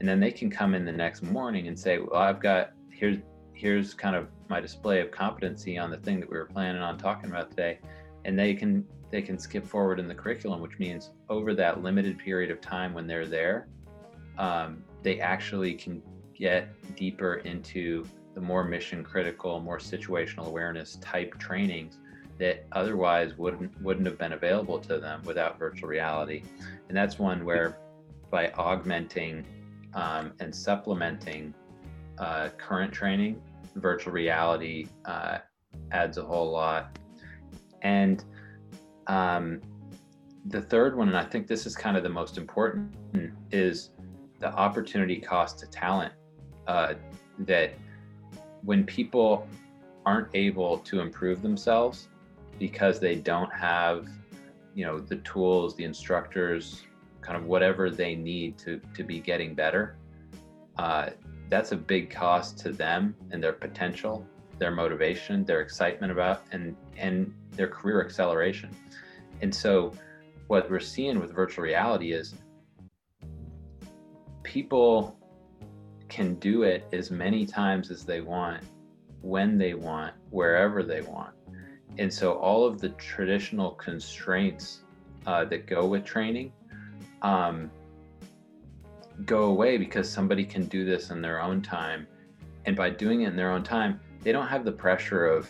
and 0.00 0.08
then 0.08 0.20
they 0.20 0.30
can 0.30 0.50
come 0.50 0.74
in 0.74 0.84
the 0.84 0.92
next 0.92 1.22
morning 1.22 1.68
and 1.68 1.78
say 1.78 1.98
well 1.98 2.20
i've 2.20 2.40
got 2.40 2.72
here's 2.90 3.18
here's 3.52 3.94
kind 3.94 4.14
of 4.14 4.28
my 4.48 4.60
display 4.60 5.00
of 5.00 5.10
competency 5.10 5.78
on 5.78 5.90
the 5.90 5.96
thing 5.98 6.20
that 6.20 6.30
we 6.30 6.36
were 6.36 6.46
planning 6.46 6.82
on 6.82 6.98
talking 6.98 7.30
about 7.30 7.50
today 7.50 7.78
and 8.24 8.38
they 8.38 8.54
can 8.54 8.84
they 9.10 9.22
can 9.22 9.38
skip 9.38 9.66
forward 9.66 9.98
in 9.98 10.06
the 10.06 10.14
curriculum 10.14 10.60
which 10.60 10.78
means 10.78 11.10
over 11.28 11.54
that 11.54 11.82
limited 11.82 12.18
period 12.18 12.50
of 12.50 12.60
time 12.60 12.92
when 12.92 13.06
they're 13.06 13.26
there 13.26 13.68
um, 14.38 14.82
they 15.02 15.20
actually 15.20 15.72
can 15.72 16.02
get 16.34 16.68
deeper 16.96 17.36
into 17.36 18.04
the 18.34 18.40
more 18.40 18.62
mission 18.62 19.02
critical 19.02 19.58
more 19.60 19.78
situational 19.78 20.46
awareness 20.46 20.96
type 20.96 21.36
trainings 21.38 21.98
that 22.38 22.66
otherwise 22.72 23.36
wouldn't 23.38 23.80
wouldn't 23.82 24.06
have 24.06 24.18
been 24.18 24.32
available 24.32 24.78
to 24.80 24.98
them 24.98 25.22
without 25.24 25.58
virtual 25.58 25.88
reality. 25.88 26.42
And 26.88 26.96
that's 26.96 27.18
one 27.18 27.44
where 27.44 27.78
by 28.30 28.50
augmenting 28.52 29.44
um, 29.94 30.32
and 30.40 30.54
supplementing 30.54 31.54
uh, 32.18 32.50
current 32.58 32.92
training 32.92 33.40
virtual 33.74 34.12
reality 34.12 34.88
uh, 35.04 35.38
adds 35.92 36.18
a 36.18 36.22
whole 36.22 36.50
lot. 36.50 36.98
And 37.82 38.24
um, 39.06 39.60
the 40.48 40.60
third 40.60 40.96
one 40.96 41.08
and 41.08 41.16
i 41.16 41.24
think 41.24 41.46
this 41.46 41.66
is 41.66 41.74
kind 41.74 41.96
of 41.96 42.02
the 42.02 42.08
most 42.08 42.38
important 42.38 42.94
is 43.50 43.90
the 44.38 44.52
opportunity 44.54 45.16
cost 45.20 45.58
to 45.58 45.66
talent 45.66 46.12
uh, 46.68 46.94
that 47.40 47.74
when 48.62 48.84
people 48.84 49.46
aren't 50.04 50.28
able 50.34 50.78
to 50.78 51.00
improve 51.00 51.42
themselves 51.42 52.08
because 52.58 53.00
they 53.00 53.14
don't 53.14 53.52
have 53.52 54.06
you 54.74 54.84
know 54.84 54.98
the 54.98 55.16
tools 55.16 55.74
the 55.76 55.84
instructors 55.84 56.84
kind 57.20 57.36
of 57.36 57.46
whatever 57.46 57.90
they 57.90 58.14
need 58.14 58.56
to 58.58 58.80
to 58.94 59.02
be 59.02 59.20
getting 59.20 59.54
better 59.54 59.96
uh, 60.78 61.10
that's 61.48 61.72
a 61.72 61.76
big 61.76 62.10
cost 62.10 62.58
to 62.58 62.70
them 62.70 63.14
and 63.30 63.42
their 63.42 63.52
potential 63.52 64.26
their 64.58 64.70
motivation 64.70 65.44
their 65.44 65.60
excitement 65.60 66.12
about 66.12 66.42
and 66.52 66.76
and 66.96 67.32
their 67.56 67.66
career 67.68 68.04
acceleration. 68.04 68.70
And 69.42 69.54
so 69.54 69.92
what 70.46 70.70
we're 70.70 70.78
seeing 70.80 71.18
with 71.18 71.32
virtual 71.32 71.64
reality 71.64 72.12
is 72.12 72.34
people 74.42 75.18
can 76.08 76.36
do 76.36 76.62
it 76.62 76.86
as 76.92 77.10
many 77.10 77.44
times 77.44 77.90
as 77.90 78.04
they 78.04 78.20
want 78.20 78.62
when 79.22 79.58
they 79.58 79.74
want 79.74 80.14
wherever 80.30 80.84
they 80.84 81.00
want 81.00 81.34
and 81.98 82.12
so 82.12 82.34
all 82.34 82.66
of 82.66 82.80
the 82.80 82.90
traditional 82.90 83.72
constraints 83.72 84.80
uh, 85.26 85.44
that 85.46 85.66
go 85.66 85.86
with 85.86 86.04
training 86.04 86.52
um, 87.22 87.70
go 89.24 89.44
away 89.44 89.76
because 89.76 90.10
somebody 90.10 90.44
can 90.44 90.66
do 90.66 90.84
this 90.84 91.10
in 91.10 91.22
their 91.22 91.40
own 91.40 91.62
time. 91.62 92.06
And 92.66 92.76
by 92.76 92.90
doing 92.90 93.22
it 93.22 93.28
in 93.28 93.36
their 93.36 93.50
own 93.50 93.62
time 93.62 94.00
they 94.26 94.32
don't 94.32 94.48
have 94.48 94.64
the 94.64 94.72
pressure 94.72 95.24
of 95.24 95.48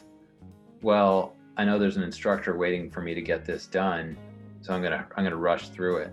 well 0.83 1.35
i 1.57 1.65
know 1.65 1.79
there's 1.79 1.97
an 1.97 2.03
instructor 2.03 2.59
waiting 2.59 2.91
for 2.91 3.01
me 3.01 3.15
to 3.15 3.23
get 3.23 3.43
this 3.43 3.67
done 3.67 4.15
so 4.61 4.75
i'm 4.75 4.83
gonna 4.83 5.07
i'm 5.17 5.25
gonna 5.25 5.35
rush 5.35 5.71
through 5.71 5.97
it. 5.97 6.13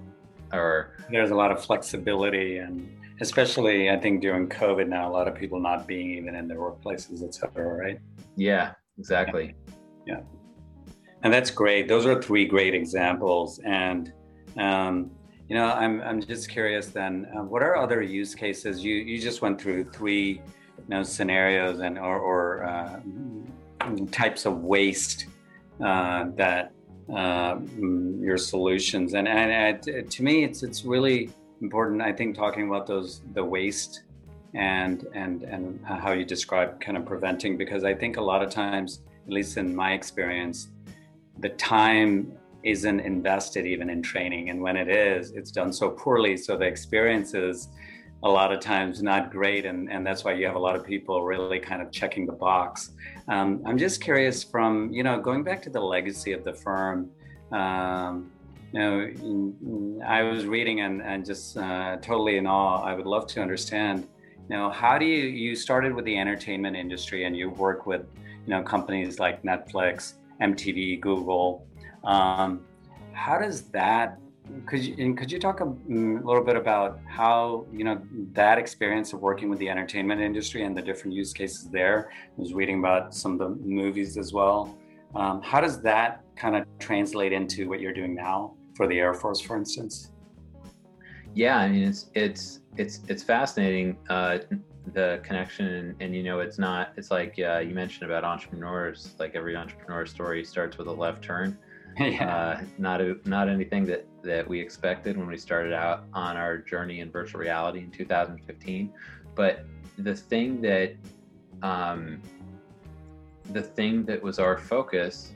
Or 0.54 0.96
there's 1.12 1.32
a 1.32 1.36
lot 1.36 1.52
of 1.52 1.62
flexibility 1.62 2.60
and 2.60 2.90
especially 3.20 3.90
i 3.90 3.98
think 3.98 4.22
during 4.22 4.48
covid 4.48 4.88
now 4.88 5.10
a 5.10 5.12
lot 5.12 5.28
of 5.28 5.36
people 5.36 5.60
not 5.60 5.86
being 5.88 6.12
even 6.12 6.36
in 6.36 6.48
their 6.48 6.60
workplaces 6.60 7.22
etc 7.22 7.68
right? 7.68 8.00
Yeah 8.38 8.76
exactly. 8.98 9.56
yeah 9.68 9.73
and 11.24 11.34
that's 11.34 11.52
great. 11.52 11.88
Those 11.88 12.06
are 12.06 12.22
three 12.22 12.46
great 12.46 12.74
examples. 12.74 13.60
And 13.66 14.12
um, 14.58 15.12
you 15.50 15.56
know 15.56 15.66
i'm, 15.66 16.02
I'm 16.02 16.22
just 16.22 16.50
curious 16.50 16.88
then 16.88 17.28
uh, 17.36 17.44
what 17.44 17.62
are 17.62 17.76
other 17.76 18.02
use 18.02 18.34
cases? 18.34 18.84
You 18.84 18.96
you 18.96 19.20
just 19.20 19.42
went 19.42 19.62
through 19.62 19.92
three 19.92 20.42
you 20.78 20.90
know 20.90 21.04
scenarios 21.04 21.80
and 21.80 21.98
or, 21.98 22.18
or 22.18 22.64
uh, 22.64 23.00
types 24.12 24.46
of 24.46 24.64
waste 24.64 25.28
uh, 25.84 26.26
that 26.36 26.72
uh, 27.14 27.58
your 28.20 28.38
solutions. 28.38 29.14
And 29.14 29.28
and 29.28 30.10
to 30.10 30.24
me 30.24 30.44
it's 30.44 30.64
it's 30.64 30.86
really 30.86 31.30
important 31.62 32.02
i 32.02 32.12
think 32.12 32.36
talking 32.36 32.68
about 32.68 32.86
those 32.86 33.22
the 33.34 33.44
waste 33.44 34.04
and 34.54 35.08
and 35.14 35.44
and 35.44 35.80
how 35.86 36.12
you 36.12 36.26
describe 36.26 36.80
kind 36.82 36.98
of 36.98 37.06
preventing 37.06 37.58
because 37.58 37.86
i 37.86 37.94
think 37.94 38.18
a 38.18 38.22
lot 38.22 38.44
of 38.44 38.50
times 38.50 39.00
at 39.26 39.32
least 39.32 39.58
in 39.58 39.76
my 39.76 39.94
experience, 39.94 40.70
the 41.40 41.50
time 41.50 42.32
isn't 42.64 43.00
invested 43.02 43.66
even 43.66 43.90
in 43.90 44.02
training. 44.02 44.50
And 44.50 44.62
when 44.62 44.78
it 44.78 44.90
is, 44.90 45.32
it's 45.32 45.52
done 45.52 45.74
so 45.74 45.90
poorly. 45.90 46.38
So 46.38 46.58
the 46.58 46.66
experience 46.66 47.34
is 47.34 47.70
a 48.24 48.30
lot 48.30 48.54
of 48.54 48.62
times 48.62 49.04
not 49.04 49.32
great. 49.32 49.66
And, 49.66 49.92
and 49.92 50.06
that's 50.08 50.24
why 50.24 50.34
you 50.34 50.46
have 50.46 50.56
a 50.56 50.60
lot 50.60 50.76
of 50.76 50.86
people 50.86 51.24
really 51.24 51.60
kind 51.60 51.82
of 51.82 51.92
checking 51.92 52.26
the 52.26 52.34
box. 52.34 52.92
Um, 53.28 53.62
I'm 53.66 53.78
just 53.78 54.02
curious 54.02 54.44
from, 54.44 54.92
you 54.94 55.04
know, 55.04 55.20
going 55.20 55.44
back 55.44 55.62
to 55.64 55.70
the 55.70 55.82
legacy 55.82 56.32
of 56.32 56.44
the 56.46 56.54
firm. 56.54 57.10
Um, 57.52 58.32
you 58.72 58.80
know, 58.80 60.02
I 60.06 60.24
was 60.24 60.46
reading 60.46 60.82
and, 60.82 61.02
and 61.02 61.26
just 61.26 61.58
uh, 61.58 61.98
totally 61.98 62.38
in 62.38 62.48
awe. 62.48 62.82
I 62.82 62.96
would 62.96 63.06
love 63.06 63.28
to 63.28 63.42
understand, 63.42 64.08
you 64.50 64.56
know, 64.56 64.70
how 64.70 64.98
do 64.98 65.06
you, 65.06 65.28
you 65.28 65.56
started 65.56 65.94
with 65.94 66.06
the 66.06 66.18
entertainment 66.18 66.76
industry 66.76 67.26
and 67.26 67.38
you 67.38 67.50
work 67.50 67.86
with 67.86 68.06
you 68.46 68.52
know 68.52 68.64
companies 68.64 69.20
like 69.20 69.44
Netflix, 69.44 70.14
MTV, 70.42 71.00
Google. 71.02 71.66
Um, 72.04 72.66
how 73.14 73.38
does 73.38 73.64
that 73.70 74.18
could 74.66 74.84
you 74.84 74.96
and 74.98 75.18
could 75.18 75.32
you 75.32 75.40
talk 75.40 75.62
a, 75.62 75.66
mm, 75.66 76.24
little 76.24 76.44
bit 76.44 76.56
about 76.56 77.00
how 77.08 77.66
you 77.72 77.84
know 77.84 78.02
that 78.34 78.58
experience 78.58 79.14
of 79.14 79.22
working 79.22 79.50
with 79.50 79.60
the 79.60 79.70
entertainment 79.70 80.22
industry 80.22 80.64
and 80.64 80.76
the 80.78 80.82
different 80.82 81.16
use 81.16 81.34
cases 81.34 81.70
there? 81.70 82.12
I 82.12 82.42
was 82.42 82.54
reading 82.54 82.80
about 82.80 83.14
some 83.14 83.34
of 83.34 83.40
the 83.40 83.50
movies 83.64 84.18
as 84.18 84.34
well. 84.34 84.78
Um, 85.16 85.42
how 85.42 85.62
does 85.62 85.82
that 85.82 86.24
kind 86.36 86.56
of 86.56 86.66
translate 86.80 87.32
into 87.32 87.70
what 87.70 87.80
you're 87.80 87.94
doing 87.94 88.16
now 88.16 88.56
for 88.76 88.88
the 88.88 89.00
Air 89.00 89.14
Force, 89.14 89.40
for 89.40 89.56
instance? 89.56 90.12
Yeah, 91.34 91.58
I 91.58 91.70
mean 91.70 91.84
it's 91.84 92.10
it's 92.14 92.60
it's 92.78 93.02
it's 93.08 93.24
fascinating 93.24 93.98
uh, 94.10 94.40
the 94.92 95.22
connection, 95.24 95.66
and, 95.68 95.96
and, 96.02 96.16
you 96.16 96.24
know 96.24 96.40
it's 96.40 96.60
not 96.60 96.94
it's 96.98 97.10
like 97.10 97.40
uh, 97.40 97.60
you 97.60 97.74
mentioned 97.74 98.10
about 98.10 98.24
entrepreneurs. 98.24 99.16
Like 99.18 99.36
every 99.36 99.56
entrepreneur 99.56 100.06
story 100.06 100.44
starts 100.44 100.78
with 100.78 100.88
a 100.88 100.92
left 100.92 101.24
turn. 101.24 101.58
yeah. 102.00 102.36
Uh, 102.36 102.62
not 102.78 103.02
a, 103.02 103.18
not 103.26 103.48
anything 103.48 103.86
that 103.86 104.06
that 104.24 104.48
we 104.48 104.60
expected 104.60 105.18
when 105.18 105.28
we 105.28 105.38
started 105.38 105.74
out 105.74 106.06
on 106.14 106.36
our 106.36 106.58
journey 106.58 107.00
in 107.00 107.12
virtual 107.12 107.40
reality 107.40 107.80
in 107.80 107.92
2015. 107.92 108.92
But 109.36 109.66
the 109.98 110.16
thing 110.16 110.62
that 110.62 110.96
um, 111.62 112.22
the 113.52 113.62
thing 113.62 114.04
that 114.06 114.22
was 114.22 114.40
our 114.40 114.58
focus 114.58 115.34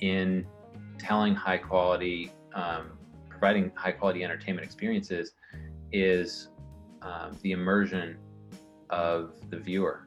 in 0.00 0.46
telling 0.98 1.34
high 1.34 1.58
quality, 1.58 2.32
um, 2.54 2.92
providing 3.28 3.70
high 3.74 3.92
quality 3.92 4.24
entertainment 4.24 4.64
experiences 4.64 5.34
is 5.92 6.48
um, 7.02 7.36
the 7.42 7.52
immersion 7.52 8.16
of 8.92 9.32
the 9.50 9.58
viewer, 9.58 10.06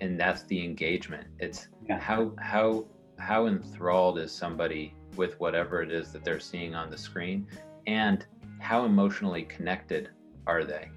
and 0.00 0.18
that's 0.18 0.42
the 0.44 0.64
engagement. 0.64 1.28
It's 1.38 1.68
yeah. 1.86 2.00
how 2.00 2.32
how 2.38 2.86
how 3.18 3.46
enthralled 3.46 4.18
is 4.18 4.32
somebody 4.32 4.94
with 5.16 5.38
whatever 5.38 5.82
it 5.82 5.92
is 5.92 6.12
that 6.12 6.24
they're 6.24 6.40
seeing 6.40 6.74
on 6.74 6.90
the 6.90 6.98
screen 6.98 7.46
and 7.86 8.26
how 8.58 8.84
emotionally 8.84 9.42
connected 9.42 10.08
are 10.46 10.64
they 10.64 10.88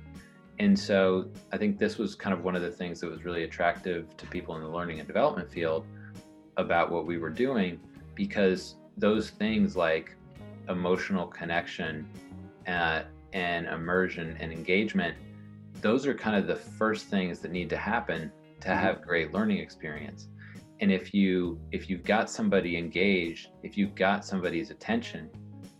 and 0.60 0.77
so 0.77 1.30
i 1.51 1.58
think 1.58 1.77
this 1.77 1.98
was 1.98 2.15
kind 2.15 2.34
of 2.34 2.44
one 2.44 2.56
of 2.56 2.62
the 2.62 2.72
things 2.72 3.00
that 3.00 3.10
was 3.10 3.25
really 3.25 3.44
attractive 3.44 4.15
to 4.18 4.25
people 4.27 4.56
in 4.56 4.62
the 4.62 4.68
learning 4.68 5.00
and 5.00 5.08
development 5.08 5.51
field 5.51 5.86
about 6.58 6.92
what 6.92 7.06
we 7.06 7.18
were 7.18 7.30
doing 7.30 7.80
because 8.15 8.75
those 8.98 9.30
things 9.32 9.75
like 9.75 10.15
emotional 10.70 11.27
connection 11.27 12.08
uh, 12.68 13.04
and 13.34 13.68
immersion 13.68 14.38
and 14.39 14.51
engagement 14.51 15.15
those 15.86 16.08
are 16.08 16.15
kind 16.15 16.36
of 16.36 16.48
the 16.48 16.56
first 16.56 17.06
things 17.06 17.38
that 17.38 17.51
need 17.51 17.70
to 17.70 17.77
happen 17.77 18.32
to 18.60 18.70
mm-hmm. 18.70 18.80
have 18.80 19.04
great 19.04 19.32
learning 19.32 19.60
experience. 19.60 20.30
And 20.82 20.92
if 20.92 21.13
you 21.13 21.60
if 21.72 21.92
you've 21.92 22.04
got 22.04 22.27
somebody 22.27 22.75
engaged 22.75 23.50
if 23.62 23.77
you've 23.77 23.94
got 23.94 24.25
somebody's 24.25 24.72
attention 24.72 25.30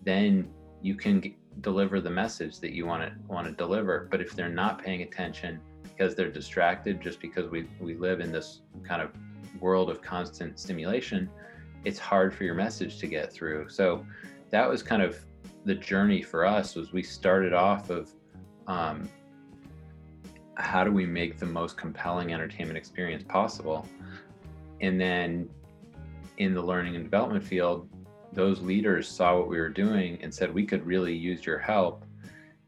then 0.04 0.48
you 0.84 0.94
can 0.94 1.22
g- 1.22 1.38
deliver 1.62 2.00
the 2.00 2.10
message 2.12 2.60
that 2.60 2.72
you 2.72 2.86
want 2.86 3.02
to 3.02 3.12
want 3.28 3.48
to 3.48 3.54
deliver. 3.54 4.08
But 4.12 4.22
if 4.22 4.36
they're 4.36 4.58
not 4.64 4.78
paying 4.78 5.02
attention 5.02 5.60
because 5.84 6.14
they're 6.14 6.32
distracted 6.32 7.02
just 7.02 7.20
because 7.20 7.50
we 7.50 7.68
we 7.80 7.96
live 7.96 8.20
in 8.20 8.32
this 8.32 8.62
kind 8.84 9.02
of 9.02 9.10
world 9.60 9.90
of 9.90 10.04
constant 10.04 10.60
stimulation 10.60 11.32
it's 11.84 12.00
hard 12.00 12.32
for 12.36 12.44
your 12.44 12.56
message 12.56 13.00
to 13.00 13.08
get 13.08 13.34
through. 13.34 13.70
So 13.70 14.06
that 14.52 14.70
was 14.70 14.84
kind 14.84 15.02
of 15.02 15.26
the 15.66 15.76
journey 15.76 16.22
for 16.22 16.46
us 16.46 16.76
was 16.76 16.94
we 16.94 17.02
started 17.02 17.54
off 17.54 17.90
of 17.90 18.12
um, 18.68 19.10
how 20.58 20.84
do 20.84 20.92
we 20.92 21.06
make 21.06 21.38
the 21.38 21.46
most 21.46 21.78
compelling 21.78 22.34
entertainment 22.34 22.78
experience 22.78 23.24
possible 23.24 23.88
and 24.82 25.00
then 25.00 25.50
in 26.38 26.54
the 26.54 26.62
learning 26.62 26.96
and 26.96 27.04
development 27.04 27.44
field, 27.44 27.90
those 28.34 28.62
leaders 28.62 29.08
saw 29.08 29.38
what 29.38 29.48
we 29.48 29.58
were 29.58 29.70
doing 29.70 30.20
and 30.22 30.34
said 30.34 30.54
we 30.54 30.66
could 30.66 30.86
really 30.86 31.16
use 31.16 31.46
your 31.46 31.58
help. 31.58 32.06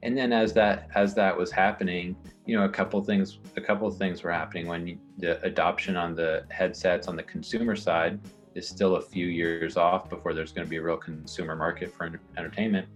And 0.03 0.17
then 0.17 0.31
as 0.31 0.53
that 0.53 0.89
as 0.95 1.13
that 1.15 1.35
was 1.35 1.51
happening, 1.51 2.15
you 2.45 2.55
know, 2.55 2.63
a 2.63 2.69
couple 2.69 3.01
things 3.03 3.39
a 3.57 3.61
couple 3.61 3.87
of 3.87 3.97
things 3.97 4.23
were 4.23 4.31
happening 4.31 4.67
when 4.67 4.99
the 5.17 5.43
adoption 5.43 5.97
on 5.97 6.15
the 6.15 6.45
headsets 6.49 7.07
on 7.07 7.15
the 7.15 7.23
consumer 7.23 7.75
side 7.75 8.19
is 8.55 8.67
still 8.67 8.95
a 8.95 9.01
few 9.01 9.25
years 9.25 9.75
off 9.75 10.09
before 10.09 10.33
there's 10.33 10.51
going 10.51 10.65
to 10.65 10.69
be 10.69 10.77
a 10.77 10.81
real 10.81 10.97
consumer 10.97 11.55
market 11.55 11.93
for 11.93 12.11
entertainment. 12.37 12.87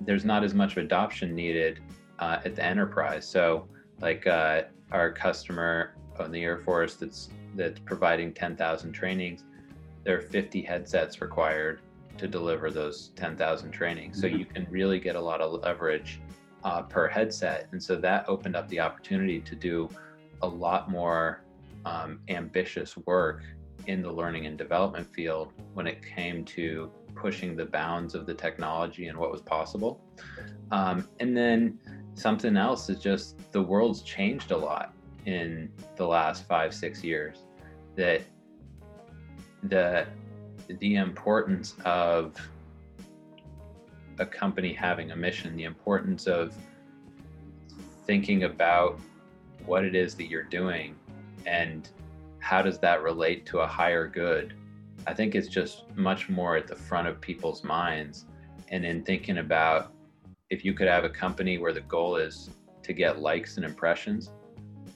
There's 0.00 0.24
not 0.24 0.44
as 0.44 0.54
much 0.54 0.76
adoption 0.76 1.34
needed 1.34 1.80
uh, 2.22 2.40
at 2.44 2.54
the 2.54 2.64
enterprise. 2.64 3.26
So, 3.26 3.66
like 4.00 4.26
uh, 4.28 4.62
our 4.92 5.10
customer 5.10 5.96
on 6.20 6.30
the 6.30 6.42
Air 6.44 6.58
Force 6.58 6.94
that's 6.94 7.30
that's 7.54 7.80
providing 7.80 8.32
10,000 8.32 8.92
trainings, 8.92 9.44
there 10.04 10.18
are 10.18 10.22
50 10.22 10.62
headsets 10.62 11.20
required 11.20 11.80
to 12.18 12.28
deliver 12.28 12.70
those 12.70 13.10
10,000 13.16 13.70
trainings. 13.72 14.20
So 14.20 14.26
mm-hmm. 14.26 14.38
you 14.38 14.44
can 14.46 14.66
really 14.70 15.00
get 15.00 15.16
a 15.16 15.20
lot 15.20 15.40
of 15.40 15.60
leverage 15.62 16.20
uh, 16.64 16.82
per 16.82 17.08
headset, 17.08 17.68
and 17.72 17.82
so 17.82 17.96
that 17.96 18.28
opened 18.28 18.54
up 18.54 18.68
the 18.68 18.78
opportunity 18.78 19.40
to 19.40 19.56
do 19.56 19.88
a 20.42 20.46
lot 20.46 20.90
more 20.90 21.42
um, 21.84 22.20
ambitious 22.28 22.96
work 22.98 23.42
in 23.88 24.00
the 24.00 24.12
learning 24.12 24.46
and 24.46 24.56
development 24.56 25.12
field 25.12 25.52
when 25.74 25.88
it 25.88 26.00
came 26.14 26.44
to 26.44 26.88
pushing 27.16 27.56
the 27.56 27.66
bounds 27.66 28.14
of 28.14 28.26
the 28.26 28.34
technology 28.34 29.08
and 29.08 29.18
what 29.18 29.32
was 29.32 29.40
possible. 29.40 30.00
Um, 30.70 31.08
and 31.20 31.36
then 31.36 31.78
something 32.14 32.56
else 32.56 32.88
is 32.88 32.98
just 32.98 33.52
the 33.52 33.62
world's 33.62 34.02
changed 34.02 34.50
a 34.50 34.56
lot 34.56 34.94
in 35.26 35.70
the 35.96 36.06
last 36.06 36.44
five 36.44 36.74
six 36.74 37.02
years. 37.02 37.38
That 37.96 38.22
the 39.64 40.06
the 40.80 40.96
importance 40.96 41.74
of 41.84 42.36
a 44.18 44.26
company 44.26 44.72
having 44.72 45.10
a 45.10 45.16
mission 45.16 45.56
the 45.56 45.64
importance 45.64 46.26
of 46.26 46.54
thinking 48.06 48.44
about 48.44 48.98
what 49.66 49.84
it 49.84 49.94
is 49.94 50.14
that 50.14 50.26
you're 50.26 50.42
doing 50.42 50.94
and 51.46 51.88
how 52.40 52.62
does 52.62 52.78
that 52.78 53.02
relate 53.02 53.46
to 53.46 53.60
a 53.60 53.66
higher 53.66 54.06
good 54.06 54.54
i 55.06 55.14
think 55.14 55.34
it's 55.34 55.48
just 55.48 55.84
much 55.96 56.28
more 56.28 56.56
at 56.56 56.66
the 56.66 56.76
front 56.76 57.06
of 57.06 57.20
people's 57.20 57.62
minds 57.64 58.24
and 58.68 58.84
in 58.84 59.02
thinking 59.02 59.38
about 59.38 59.91
if 60.52 60.66
you 60.66 60.74
could 60.74 60.86
have 60.86 61.04
a 61.04 61.08
company 61.08 61.56
where 61.56 61.72
the 61.72 61.80
goal 61.80 62.16
is 62.16 62.50
to 62.82 62.92
get 62.92 63.20
likes 63.20 63.56
and 63.56 63.64
impressions 63.64 64.30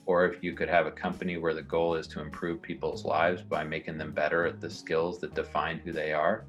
or 0.05 0.23
if 0.23 0.43
you 0.43 0.53
could 0.53 0.69
have 0.69 0.85
a 0.85 0.91
company 0.91 1.35
where 1.37 1.55
the 1.55 1.63
goal 1.63 1.95
is 1.95 2.05
to 2.07 2.21
improve 2.21 2.61
people's 2.61 3.03
lives 3.03 3.41
by 3.41 3.63
making 3.63 3.97
them 3.97 4.11
better 4.11 4.45
at 4.45 4.61
the 4.61 4.69
skills 4.69 5.19
that 5.19 5.33
define 5.33 5.79
who 5.79 5.91
they 5.91 6.13
are 6.13 6.45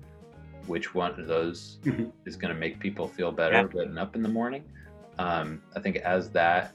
which 0.66 0.94
one 0.94 1.18
of 1.18 1.26
those 1.26 1.78
mm-hmm. 1.84 2.10
is 2.26 2.36
going 2.36 2.52
to 2.52 2.60
make 2.60 2.78
people 2.78 3.08
feel 3.08 3.32
better 3.32 3.54
yeah. 3.54 3.82
getting 3.82 3.96
up 3.96 4.14
in 4.14 4.22
the 4.22 4.28
morning 4.28 4.62
um, 5.18 5.62
i 5.74 5.80
think 5.80 5.96
as 5.96 6.28
that 6.28 6.74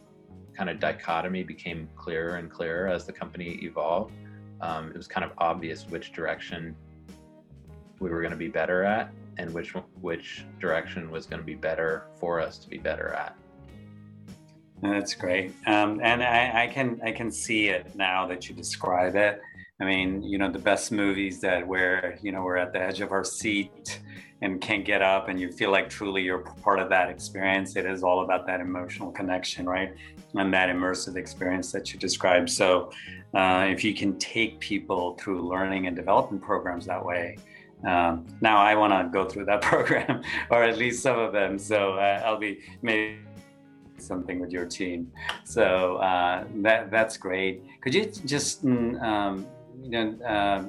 kind 0.57 0.71
of 0.71 0.79
dichotomy 0.79 1.43
became 1.43 1.87
clearer 1.95 2.37
and 2.37 2.49
clearer 2.49 2.87
as 2.87 3.05
the 3.05 3.13
company 3.13 3.59
evolved 3.61 4.11
um, 4.61 4.89
it 4.89 4.97
was 4.97 5.07
kind 5.07 5.23
of 5.23 5.31
obvious 5.37 5.85
which 5.87 6.11
direction 6.11 6.75
we 7.99 8.09
were 8.09 8.21
going 8.21 8.31
to 8.31 8.43
be 8.47 8.47
better 8.47 8.83
at 8.83 9.13
and 9.37 9.53
which 9.53 9.73
which 10.01 10.45
direction 10.59 11.11
was 11.11 11.25
going 11.25 11.39
to 11.39 11.45
be 11.45 11.55
better 11.55 12.05
for 12.19 12.39
us 12.39 12.57
to 12.57 12.69
be 12.69 12.77
better 12.77 13.09
at 13.09 13.35
that's 14.91 15.15
great, 15.15 15.53
um, 15.65 16.01
and 16.03 16.21
I, 16.21 16.63
I, 16.63 16.67
can 16.67 16.99
I 17.05 17.11
can 17.11 17.31
see 17.31 17.69
it 17.69 17.95
now 17.95 18.27
that 18.27 18.49
you 18.49 18.55
describe 18.55 19.15
it. 19.15 19.41
I 19.79 19.85
mean, 19.85 20.21
you 20.23 20.37
know, 20.37 20.51
the 20.51 20.59
best 20.59 20.91
movies 20.91 21.39
that 21.41 21.65
where 21.65 22.19
you 22.21 22.33
know 22.33 22.43
we're 22.43 22.57
at 22.57 22.73
the 22.73 22.81
edge 22.81 22.99
of 22.99 23.13
our 23.13 23.23
seat 23.23 24.01
and 24.41 24.59
can't 24.59 24.83
get 24.83 25.01
up, 25.01 25.29
and 25.29 25.39
you 25.39 25.53
feel 25.53 25.71
like 25.71 25.89
truly 25.89 26.23
you're 26.23 26.39
part 26.39 26.79
of 26.79 26.89
that 26.89 27.09
experience. 27.09 27.77
It 27.77 27.85
is 27.85 28.03
all 28.03 28.25
about 28.25 28.45
that 28.47 28.59
emotional 28.59 29.09
connection, 29.11 29.65
right, 29.67 29.95
and 30.35 30.53
that 30.53 30.67
immersive 30.67 31.15
experience 31.15 31.71
that 31.71 31.93
you 31.93 31.99
described. 31.99 32.49
So, 32.49 32.91
uh, 33.33 33.65
if 33.69 33.85
you 33.85 33.93
can 33.93 34.19
take 34.19 34.59
people 34.59 35.15
through 35.15 35.47
learning 35.47 35.87
and 35.87 35.95
development 35.95 36.43
programs 36.43 36.85
that 36.87 37.03
way, 37.03 37.37
um, 37.85 38.25
now 38.41 38.57
I 38.57 38.75
want 38.75 38.93
to 38.93 39.09
go 39.11 39.27
through 39.27 39.45
that 39.45 39.61
program, 39.71 40.23
or 40.49 40.63
at 40.63 40.77
least 40.77 41.03
some 41.03 41.19
of 41.19 41.33
them. 41.33 41.57
So 41.59 41.93
uh, 41.93 42.21
I'll 42.25 42.37
be 42.37 42.61
maybe 42.81 43.19
something 43.97 44.39
with 44.39 44.51
your 44.51 44.65
team. 44.65 45.11
So 45.43 45.97
uh, 45.97 46.45
that 46.55 46.91
that's 46.91 47.17
great. 47.17 47.63
Could 47.81 47.93
you 47.93 48.05
just 48.05 48.65
mm, 48.65 49.01
um, 49.01 49.45
you 49.81 49.89
know 49.89 50.25
uh, 50.25 50.63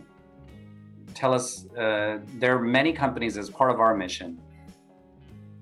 tell 1.15 1.33
us? 1.33 1.67
Uh, 1.71 2.19
there 2.39 2.57
are 2.57 2.63
many 2.63 2.93
companies 2.93 3.37
as 3.37 3.51
part 3.51 3.71
of 3.71 3.81
our 3.81 3.95
mission 3.95 4.41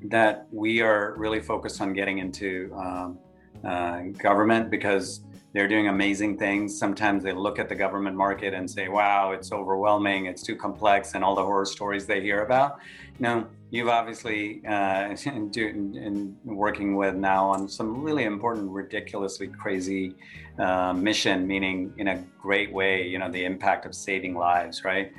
that 0.04 0.46
we 0.50 0.80
are 0.80 1.14
really 1.16 1.40
focused 1.40 1.80
on 1.80 1.92
getting 1.92 2.18
into 2.18 2.72
um, 2.74 3.18
uh, 3.64 4.02
government 4.18 4.70
because 4.70 5.20
they're 5.52 5.68
doing 5.68 5.88
amazing 5.88 6.38
things. 6.38 6.78
Sometimes 6.78 7.22
they 7.22 7.32
look 7.32 7.58
at 7.58 7.68
the 7.68 7.74
government 7.74 8.16
market 8.16 8.54
and 8.54 8.70
say, 8.70 8.88
"Wow, 8.88 9.32
it's 9.32 9.52
overwhelming. 9.52 10.26
It's 10.26 10.42
too 10.42 10.56
complex," 10.56 11.14
and 11.14 11.22
all 11.22 11.34
the 11.34 11.42
horror 11.44 11.66
stories 11.66 12.06
they 12.06 12.20
hear 12.20 12.42
about. 12.42 12.78
Know, 13.18 13.46
you've 13.70 13.88
obviously 13.88 14.62
uh, 14.66 15.14
in, 15.26 16.36
working 16.44 16.96
with 16.96 17.14
now 17.14 17.46
on 17.46 17.68
some 17.68 18.02
really 18.02 18.24
important, 18.24 18.70
ridiculously 18.70 19.48
crazy 19.48 20.14
uh, 20.58 20.94
mission, 20.94 21.46
meaning 21.46 21.92
in 21.98 22.08
a 22.08 22.24
great 22.40 22.72
way. 22.72 23.06
You 23.06 23.18
know, 23.18 23.30
the 23.30 23.44
impact 23.44 23.84
of 23.84 23.94
saving 23.94 24.34
lives, 24.34 24.84
right? 24.84 25.12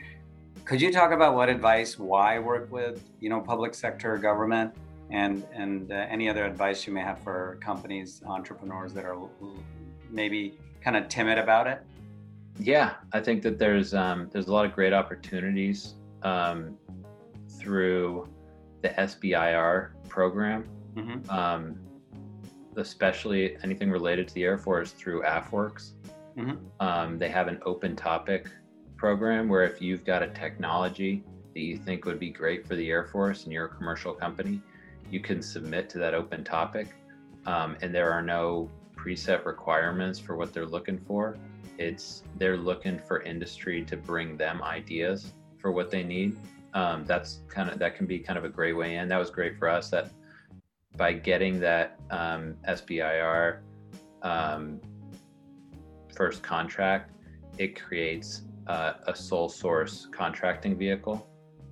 could 0.65 0.81
you 0.81 0.91
talk 0.91 1.11
about 1.11 1.35
what 1.35 1.49
advice, 1.49 1.99
why 1.99 2.39
work 2.39 2.71
with, 2.71 3.03
you 3.19 3.29
know, 3.29 3.41
public 3.41 3.75
sector 3.75 4.17
government, 4.17 4.73
and 5.09 5.45
and 5.53 5.91
uh, 5.91 5.95
any 6.09 6.29
other 6.29 6.45
advice 6.45 6.87
you 6.87 6.93
may 6.93 7.01
have 7.01 7.19
for 7.19 7.57
companies, 7.61 8.21
entrepreneurs 8.25 8.93
that 8.93 9.05
are 9.05 9.17
maybe 10.09 10.57
kind 10.81 10.97
of 10.97 11.07
timid 11.07 11.37
about 11.37 11.67
it? 11.67 11.81
Yeah, 12.59 12.95
I 13.11 13.19
think 13.19 13.41
that 13.43 13.57
there's 13.57 13.93
um, 13.93 14.29
there's 14.31 14.47
a 14.47 14.53
lot 14.53 14.65
of 14.65 14.73
great 14.73 14.93
opportunities 14.93 15.95
um, 16.21 16.77
through 17.49 18.27
the 18.81 18.89
SBIR 18.89 19.89
program, 20.09 20.65
mm-hmm. 20.95 21.29
um, 21.29 21.79
especially 22.75 23.57
anything 23.63 23.89
related 23.89 24.27
to 24.27 24.33
the 24.33 24.43
Air 24.43 24.57
Force 24.57 24.91
through 24.91 25.23
AFWERX. 25.23 25.91
Mm-hmm. 26.37 26.55
Um, 26.79 27.19
they 27.19 27.29
have 27.29 27.47
an 27.47 27.59
open 27.65 27.95
topic 27.95 28.47
program 28.97 29.47
where 29.47 29.63
if 29.63 29.81
you've 29.81 30.03
got 30.03 30.21
a 30.21 30.27
technology 30.27 31.23
that 31.53 31.61
you 31.61 31.77
think 31.77 32.05
would 32.05 32.19
be 32.19 32.29
great 32.29 32.67
for 32.67 32.75
the 32.75 32.89
Air 32.89 33.05
Force 33.05 33.43
and 33.43 33.53
you're 33.53 33.65
a 33.65 33.69
commercial 33.69 34.13
company, 34.13 34.61
you 35.13 35.19
can 35.19 35.43
submit 35.43 35.91
to 35.91 35.99
that 35.99 36.15
open 36.15 36.43
topic. 36.43 36.87
Um, 37.45 37.77
and 37.83 37.93
there 37.93 38.11
are 38.11 38.23
no 38.23 38.67
preset 38.95 39.45
requirements 39.45 40.17
for 40.17 40.35
what 40.35 40.53
they're 40.53 40.65
looking 40.65 40.97
for. 40.97 41.37
It's 41.77 42.23
they're 42.37 42.57
looking 42.57 42.97
for 42.97 43.21
industry 43.21 43.83
to 43.85 43.95
bring 43.95 44.37
them 44.37 44.63
ideas 44.63 45.31
for 45.59 45.71
what 45.71 45.91
they 45.91 46.03
need. 46.03 46.35
Um, 46.73 47.05
that's 47.05 47.41
kind 47.47 47.69
of 47.69 47.77
that 47.77 47.95
can 47.95 48.07
be 48.07 48.17
kind 48.17 48.39
of 48.39 48.43
a 48.43 48.49
great 48.49 48.73
way 48.73 48.95
in. 48.95 49.07
That 49.07 49.19
was 49.19 49.29
great 49.29 49.55
for 49.59 49.69
us 49.69 49.91
that 49.91 50.09
by 50.97 51.13
getting 51.13 51.59
that 51.59 51.99
um, 52.09 52.55
SBIR 52.67 53.59
um, 54.23 54.81
first 56.15 56.41
contract, 56.41 57.11
it 57.59 57.79
creates 57.79 58.41
uh, 58.65 58.93
a 59.05 59.15
sole 59.15 59.49
source 59.49 60.07
contracting 60.11 60.75
vehicle 60.75 61.27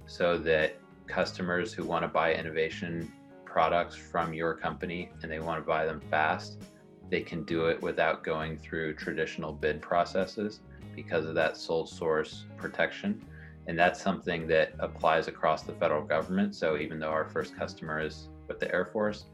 so 0.06 0.38
that 0.38 0.78
customers 1.08 1.74
who 1.74 1.86
want 1.86 2.04
to 2.04 2.08
buy 2.08 2.34
innovation 2.34 3.12
products 3.52 3.96
from 3.96 4.34
your 4.34 4.54
company 4.54 5.12
and 5.22 5.32
they 5.32 5.40
want 5.40 5.62
to 5.62 5.68
buy 5.68 5.86
them 5.86 6.02
fast, 6.10 6.64
they 7.10 7.22
can 7.22 7.44
do 7.44 7.66
it 7.66 7.82
without 7.82 8.24
going 8.24 8.58
through 8.58 8.96
traditional 8.96 9.52
bid 9.52 9.82
processes 9.82 10.62
because 10.96 11.26
of 11.26 11.36
that 11.36 11.58
sole 11.58 11.86
source 11.86 12.46
protection. 12.58 13.22
And 13.68 13.78
that's 13.78 14.02
something 14.02 14.48
that 14.48 14.74
applies 14.80 15.28
across 15.28 15.64
the 15.64 15.74
federal 15.74 16.04
government. 16.04 16.56
So 16.56 16.78
even 16.78 17.00
though 17.00 17.10
our 17.10 17.26
first 17.26 17.56
customer 17.56 18.00
is 18.00 18.30
with 18.48 18.60
the 18.60 18.74
Air 18.74 18.86
Force, 18.86 19.26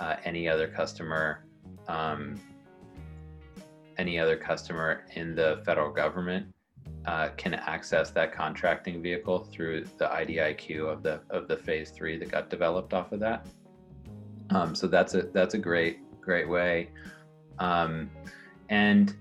uh, 0.00 0.16
any 0.24 0.48
other 0.48 0.68
customer, 0.68 1.44
um, 1.88 2.40
any 3.98 4.18
other 4.18 4.36
customer 4.36 5.04
in 5.14 5.34
the 5.34 5.62
federal 5.64 5.90
government 5.90 6.46
uh, 7.06 7.28
can 7.36 7.54
access 7.54 8.10
that 8.10 8.32
contracting 8.32 9.00
vehicle 9.00 9.38
through 9.52 9.84
the 9.98 10.06
IDIQ 10.06 10.92
of 10.92 11.02
the 11.02 11.20
of 11.30 11.46
the 11.46 11.56
phase 11.56 11.90
three 11.90 12.18
that 12.18 12.30
got 12.30 12.50
developed 12.50 12.92
off 12.92 13.12
of 13.12 13.20
that. 13.20 13.46
Um, 14.50 14.74
so 14.74 14.86
that's 14.86 15.14
a 15.14 15.22
that's 15.22 15.54
a 15.54 15.58
great 15.58 15.98
great 16.20 16.48
way, 16.48 16.90
um, 17.58 18.10
and 18.68 19.14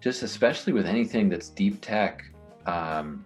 just 0.00 0.22
especially 0.22 0.72
with 0.72 0.86
anything 0.86 1.28
that's 1.28 1.48
deep 1.48 1.80
tech, 1.80 2.24
um, 2.66 3.24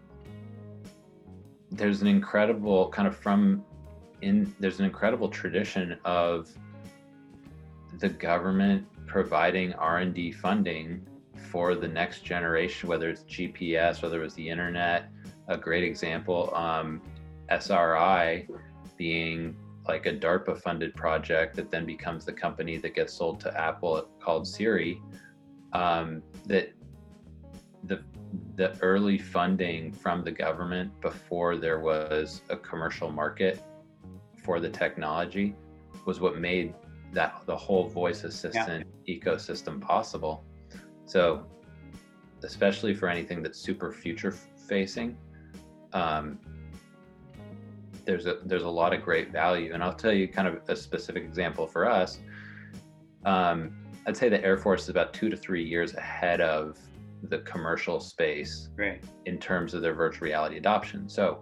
there's 1.71 2.03
an 2.03 2.07
incredible 2.07 2.89
kind 2.91 3.09
of 3.09 3.17
from 3.17 3.65
in 4.23 4.55
there's 4.61 4.79
an 4.79 4.85
incredible 4.85 5.29
tradition 5.29 5.99
of 6.05 6.51
the 7.99 8.09
government 8.09 8.87
providing 9.07 9.73
R&D 9.75 10.33
funding 10.33 11.07
for 11.47 11.75
the 11.75 11.89
next 11.89 12.25
generation, 12.25 12.89
whether 12.89 13.09
it's 13.09 13.23
GPS, 13.23 14.03
whether 14.03 14.21
it 14.21 14.25
was 14.25 14.35
the 14.35 14.49
internet. 14.49 15.11
A 15.49 15.57
great 15.57 15.85
example, 15.85 16.55
um, 16.55 17.01
SRI 17.49 18.47
being 18.97 19.57
like 19.87 20.07
a 20.07 20.13
DARPA 20.13 20.61
funded 20.61 20.95
project 20.95 21.55
that 21.57 21.71
then 21.71 21.87
becomes 21.87 22.25
the 22.25 22.33
company 22.33 22.77
that 22.79 22.95
gets 22.95 23.13
sold 23.15 23.41
to 23.41 23.61
Apple 23.61 24.09
called 24.21 24.47
Siri. 24.47 25.01
Um, 25.73 26.23
that 26.47 26.73
the 27.85 28.03
the 28.57 28.77
early 28.81 29.19
funding 29.19 29.93
from 29.93 30.25
the 30.25 30.33
government 30.33 31.01
before 31.01 31.57
there 31.57 31.79
was 31.79 32.43
a 32.49 32.57
commercial 32.57 33.11
market 33.11 33.63
for 34.43 34.59
the 34.61 34.69
technology 34.69 35.55
was 36.07 36.21
what 36.21 36.39
made 36.39 36.75
that 37.13 37.43
the 37.47 37.57
whole 37.57 37.89
voice 37.89 38.25
assistant 38.25 38.87
yeah. 39.07 39.17
ecosystem 39.17 39.81
possible. 39.81 40.45
So, 41.07 41.47
especially 42.43 42.95
for 42.95 43.09
anything 43.09 43.43
that's 43.43 43.59
super 43.59 43.93
future 43.93 44.33
facing, 44.69 45.17
um, 45.93 46.39
there's 48.05 48.27
a 48.27 48.39
there's 48.45 48.63
a 48.63 48.69
lot 48.69 48.93
of 48.93 49.03
great 49.03 49.33
value. 49.33 49.73
And 49.73 49.83
I'll 49.83 49.95
tell 49.95 50.13
you 50.13 50.29
kind 50.29 50.47
of 50.49 50.61
a 50.69 50.77
specific 50.77 51.25
example 51.25 51.67
for 51.67 51.89
us. 51.89 52.19
Um, 53.25 53.77
I'd 54.07 54.17
say 54.17 54.29
the 54.29 54.43
Air 54.45 54.57
Force 54.57 54.85
is 54.85 54.89
about 54.89 55.13
two 55.13 55.29
to 55.29 55.37
three 55.37 55.65
years 55.65 55.95
ahead 55.95 56.41
of 56.41 56.79
the 57.25 57.39
commercial 57.39 57.99
space 57.99 58.69
right. 58.77 59.03
in 59.25 59.39
terms 59.39 59.75
of 59.75 59.83
their 59.83 59.95
virtual 59.95 60.27
reality 60.27 60.57
adoption. 60.59 61.09
So 61.09 61.41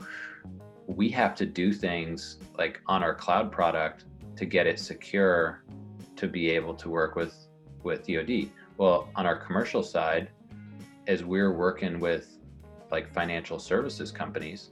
we 0.86 1.10
have 1.10 1.34
to 1.36 1.46
do 1.46 1.72
things 1.72 2.38
like 2.56 2.80
on 2.86 3.02
our 3.02 3.14
cloud 3.14 3.52
product 3.52 4.04
to 4.36 4.44
get 4.44 4.66
it 4.66 4.78
secure 4.78 5.62
to 6.16 6.26
be 6.26 6.50
able 6.50 6.74
to 6.74 6.88
work 6.88 7.16
with 7.16 7.36
with 7.82 8.06
DoD. 8.06 8.48
Well, 8.76 9.08
on 9.14 9.26
our 9.26 9.36
commercial 9.36 9.82
side, 9.82 10.30
as 11.06 11.22
we're 11.22 11.52
working 11.52 12.00
with 12.00 12.38
like 12.90 13.12
financial 13.12 13.58
services 13.58 14.10
companies, 14.10 14.70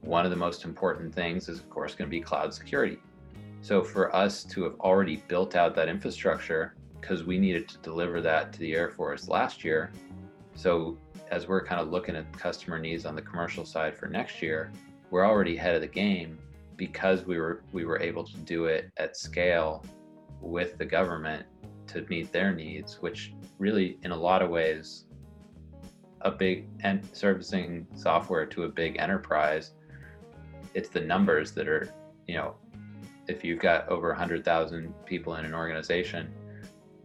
one 0.00 0.24
of 0.24 0.30
the 0.30 0.36
most 0.36 0.64
important 0.64 1.14
things 1.14 1.48
is, 1.48 1.58
of 1.58 1.68
course, 1.70 1.94
going 1.94 2.08
to 2.08 2.10
be 2.10 2.20
cloud 2.20 2.52
security. 2.52 2.98
So 3.60 3.82
for 3.82 4.14
us 4.14 4.44
to 4.44 4.64
have 4.64 4.74
already 4.80 5.16
built 5.28 5.56
out 5.56 5.74
that 5.74 5.88
infrastructure, 5.88 6.74
because 7.00 7.24
we 7.24 7.38
needed 7.38 7.68
to 7.68 7.78
deliver 7.78 8.20
that 8.20 8.52
to 8.52 8.58
the 8.58 8.74
Air 8.74 8.90
Force 8.90 9.28
last 9.28 9.64
year. 9.64 9.92
So 10.54 10.98
as 11.30 11.48
we're 11.48 11.64
kind 11.64 11.80
of 11.80 11.90
looking 11.90 12.16
at 12.16 12.30
customer 12.32 12.78
needs 12.78 13.06
on 13.06 13.14
the 13.14 13.22
commercial 13.22 13.64
side 13.64 13.96
for 13.96 14.06
next 14.08 14.42
year, 14.42 14.72
we're 15.10 15.26
already 15.26 15.56
ahead 15.56 15.74
of 15.74 15.80
the 15.80 15.88
game 15.88 16.38
because 16.76 17.24
we 17.24 17.38
were 17.38 17.62
we 17.72 17.84
were 17.84 18.00
able 18.00 18.24
to 18.24 18.36
do 18.38 18.66
it 18.66 18.90
at 18.98 19.16
scale 19.16 19.84
with 20.40 20.78
the 20.78 20.84
government 20.84 21.46
to 21.88 22.06
meet 22.08 22.32
their 22.32 22.54
needs, 22.54 23.00
which 23.00 23.32
really, 23.58 23.98
in 24.02 24.10
a 24.10 24.16
lot 24.16 24.42
of 24.42 24.50
ways, 24.50 25.04
a 26.22 26.30
big 26.30 26.66
and 26.80 27.06
servicing 27.12 27.86
software 27.94 28.46
to 28.46 28.64
a 28.64 28.68
big 28.68 28.96
enterprise, 28.98 29.72
it's 30.74 30.88
the 30.88 31.00
numbers 31.00 31.52
that 31.52 31.68
are, 31.68 31.92
you 32.26 32.34
know, 32.34 32.54
if 33.28 33.44
you've 33.44 33.60
got 33.60 33.88
over 33.88 34.08
100,000 34.08 34.94
people 35.04 35.36
in 35.36 35.44
an 35.44 35.54
organization, 35.54 36.32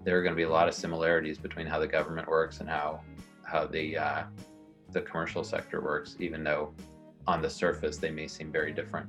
there 0.04 0.18
are 0.18 0.24
going 0.24 0.34
to 0.34 0.38
be 0.38 0.44
a 0.44 0.50
lot 0.50 0.68
of 0.68 0.74
similarities 0.74 1.38
between 1.38 1.68
how 1.68 1.80
the 1.80 1.88
government 1.88 2.28
works 2.28 2.60
and 2.60 2.70
how 2.70 3.02
how 3.46 3.66
the 3.66 3.98
uh, 3.98 4.24
the 4.92 5.02
commercial 5.02 5.44
sector 5.44 5.82
works, 5.82 6.16
even 6.20 6.44
though 6.44 6.74
on 7.28 7.42
the 7.42 7.50
surface 7.50 7.98
they 7.98 8.12
may 8.12 8.28
seem 8.28 8.52
very 8.52 8.74
different. 8.74 9.08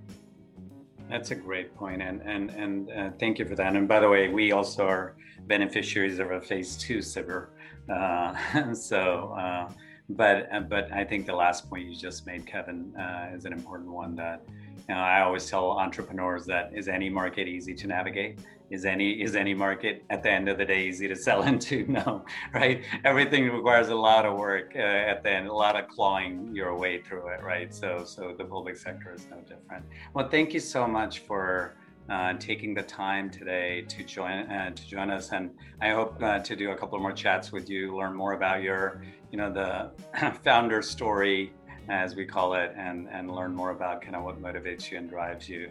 That's 1.08 1.30
a 1.30 1.34
great 1.34 1.74
point, 1.76 2.02
and 2.02 2.22
and 2.22 2.50
and 2.50 2.90
uh, 2.90 3.10
thank 3.20 3.38
you 3.38 3.44
for 3.44 3.54
that. 3.56 3.76
And 3.76 3.86
by 3.86 4.00
the 4.00 4.08
way, 4.08 4.28
we 4.28 4.52
also 4.52 4.86
are 4.86 5.14
beneficiaries 5.46 6.18
of 6.18 6.30
a 6.30 6.40
phase 6.40 6.76
two 6.76 6.98
SBIR. 6.98 7.48
Uh, 7.88 8.74
so, 8.74 9.34
uh, 9.38 9.70
but 10.08 10.48
uh, 10.52 10.60
but 10.60 10.90
I 10.92 11.04
think 11.04 11.26
the 11.26 11.34
last 11.34 11.68
point 11.68 11.86
you 11.86 11.94
just 11.94 12.26
made, 12.26 12.46
Kevin, 12.46 12.94
uh, 12.96 13.32
is 13.34 13.44
an 13.44 13.52
important 13.52 13.90
one. 13.90 14.16
That 14.16 14.42
you 14.88 14.94
know, 14.94 15.00
I 15.00 15.20
always 15.20 15.48
tell 15.48 15.72
entrepreneurs 15.72 16.46
that 16.46 16.72
is 16.74 16.88
any 16.88 17.08
market 17.08 17.48
easy 17.48 17.74
to 17.74 17.86
navigate? 17.86 18.38
Is 18.74 18.84
any 18.84 19.22
is 19.22 19.36
any 19.36 19.54
market 19.54 20.04
at 20.10 20.24
the 20.24 20.30
end 20.30 20.48
of 20.48 20.58
the 20.58 20.64
day 20.64 20.82
easy 20.88 21.06
to 21.06 21.14
sell 21.14 21.42
into? 21.52 21.86
No, 21.86 22.24
right? 22.52 22.82
Everything 23.04 23.48
requires 23.48 23.88
a 23.88 23.94
lot 23.94 24.26
of 24.26 24.36
work 24.36 24.72
uh, 24.74 25.12
at 25.12 25.22
the 25.22 25.30
end, 25.30 25.46
a 25.46 25.54
lot 25.54 25.76
of 25.80 25.88
clawing 25.88 26.50
your 26.52 26.76
way 26.76 27.00
through 27.00 27.28
it, 27.28 27.40
right? 27.42 27.72
So 27.72 28.04
so 28.04 28.34
the 28.36 28.44
public 28.44 28.76
sector 28.76 29.14
is 29.14 29.26
no 29.30 29.38
different. 29.52 29.84
Well, 30.12 30.28
thank 30.28 30.52
you 30.54 30.60
so 30.60 30.88
much 30.88 31.20
for 31.20 31.76
uh, 32.08 32.34
taking 32.34 32.74
the 32.74 32.82
time 32.82 33.30
today 33.30 33.82
to 33.82 34.02
join 34.02 34.50
uh, 34.50 34.70
to 34.74 34.86
join 34.88 35.08
us, 35.08 35.30
and 35.30 35.50
I 35.80 35.90
hope 35.90 36.20
uh, 36.20 36.40
to 36.40 36.56
do 36.56 36.72
a 36.72 36.76
couple 36.76 36.98
more 36.98 37.12
chats 37.12 37.52
with 37.52 37.70
you, 37.70 37.96
learn 37.96 38.14
more 38.14 38.32
about 38.32 38.60
your, 38.62 39.04
you 39.30 39.38
know, 39.38 39.52
the 39.52 39.92
founder 40.44 40.82
story, 40.82 41.52
as 41.88 42.16
we 42.16 42.24
call 42.24 42.54
it, 42.54 42.74
and 42.76 43.08
and 43.08 43.30
learn 43.30 43.54
more 43.54 43.70
about 43.70 44.02
kind 44.02 44.16
of 44.16 44.24
what 44.24 44.42
motivates 44.42 44.90
you 44.90 44.98
and 44.98 45.08
drives 45.08 45.48
you 45.48 45.70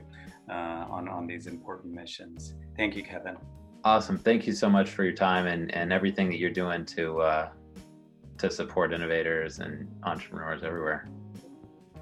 on 0.49 1.07
on 1.07 1.27
these 1.27 1.47
important 1.47 1.93
missions. 1.93 2.53
Thank 2.77 2.95
you, 2.95 3.03
Kevin. 3.03 3.37
Awesome. 3.83 4.17
Thank 4.17 4.47
you 4.47 4.53
so 4.53 4.69
much 4.69 4.89
for 4.89 5.03
your 5.03 5.13
time 5.13 5.47
and 5.47 5.73
and 5.75 5.91
everything 5.91 6.29
that 6.29 6.37
you're 6.37 6.49
doing 6.49 6.85
to 6.85 7.21
uh, 7.21 7.49
to 8.37 8.49
support 8.49 8.93
innovators 8.93 9.59
and 9.59 9.87
entrepreneurs 10.03 10.63
everywhere. 10.63 11.09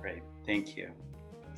Great. 0.02 0.24
Thank 0.46 0.76
you. 0.76 0.92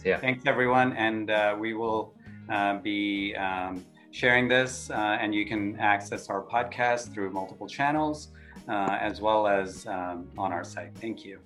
Yeah. 0.03 0.19
Thanks, 0.19 0.43
everyone, 0.45 0.93
and 0.93 1.29
uh, 1.29 1.55
we 1.57 1.73
will 1.73 2.13
uh, 2.49 2.77
be 2.79 3.33
um, 3.35 3.85
sharing 4.11 4.49
this, 4.49 4.89
uh, 4.89 5.17
and 5.21 5.33
you 5.33 5.45
can 5.45 5.79
access 5.79 6.29
our 6.29 6.41
podcast 6.41 7.13
through 7.13 7.31
multiple 7.31 7.67
channels 7.67 8.29
uh, 8.67 8.97
as 8.99 9.21
well 9.21 9.47
as 9.47 9.87
um, 9.87 10.29
on 10.37 10.51
our 10.51 10.63
site. 10.63 10.93
Thank 10.95 11.23
you. 11.23 11.39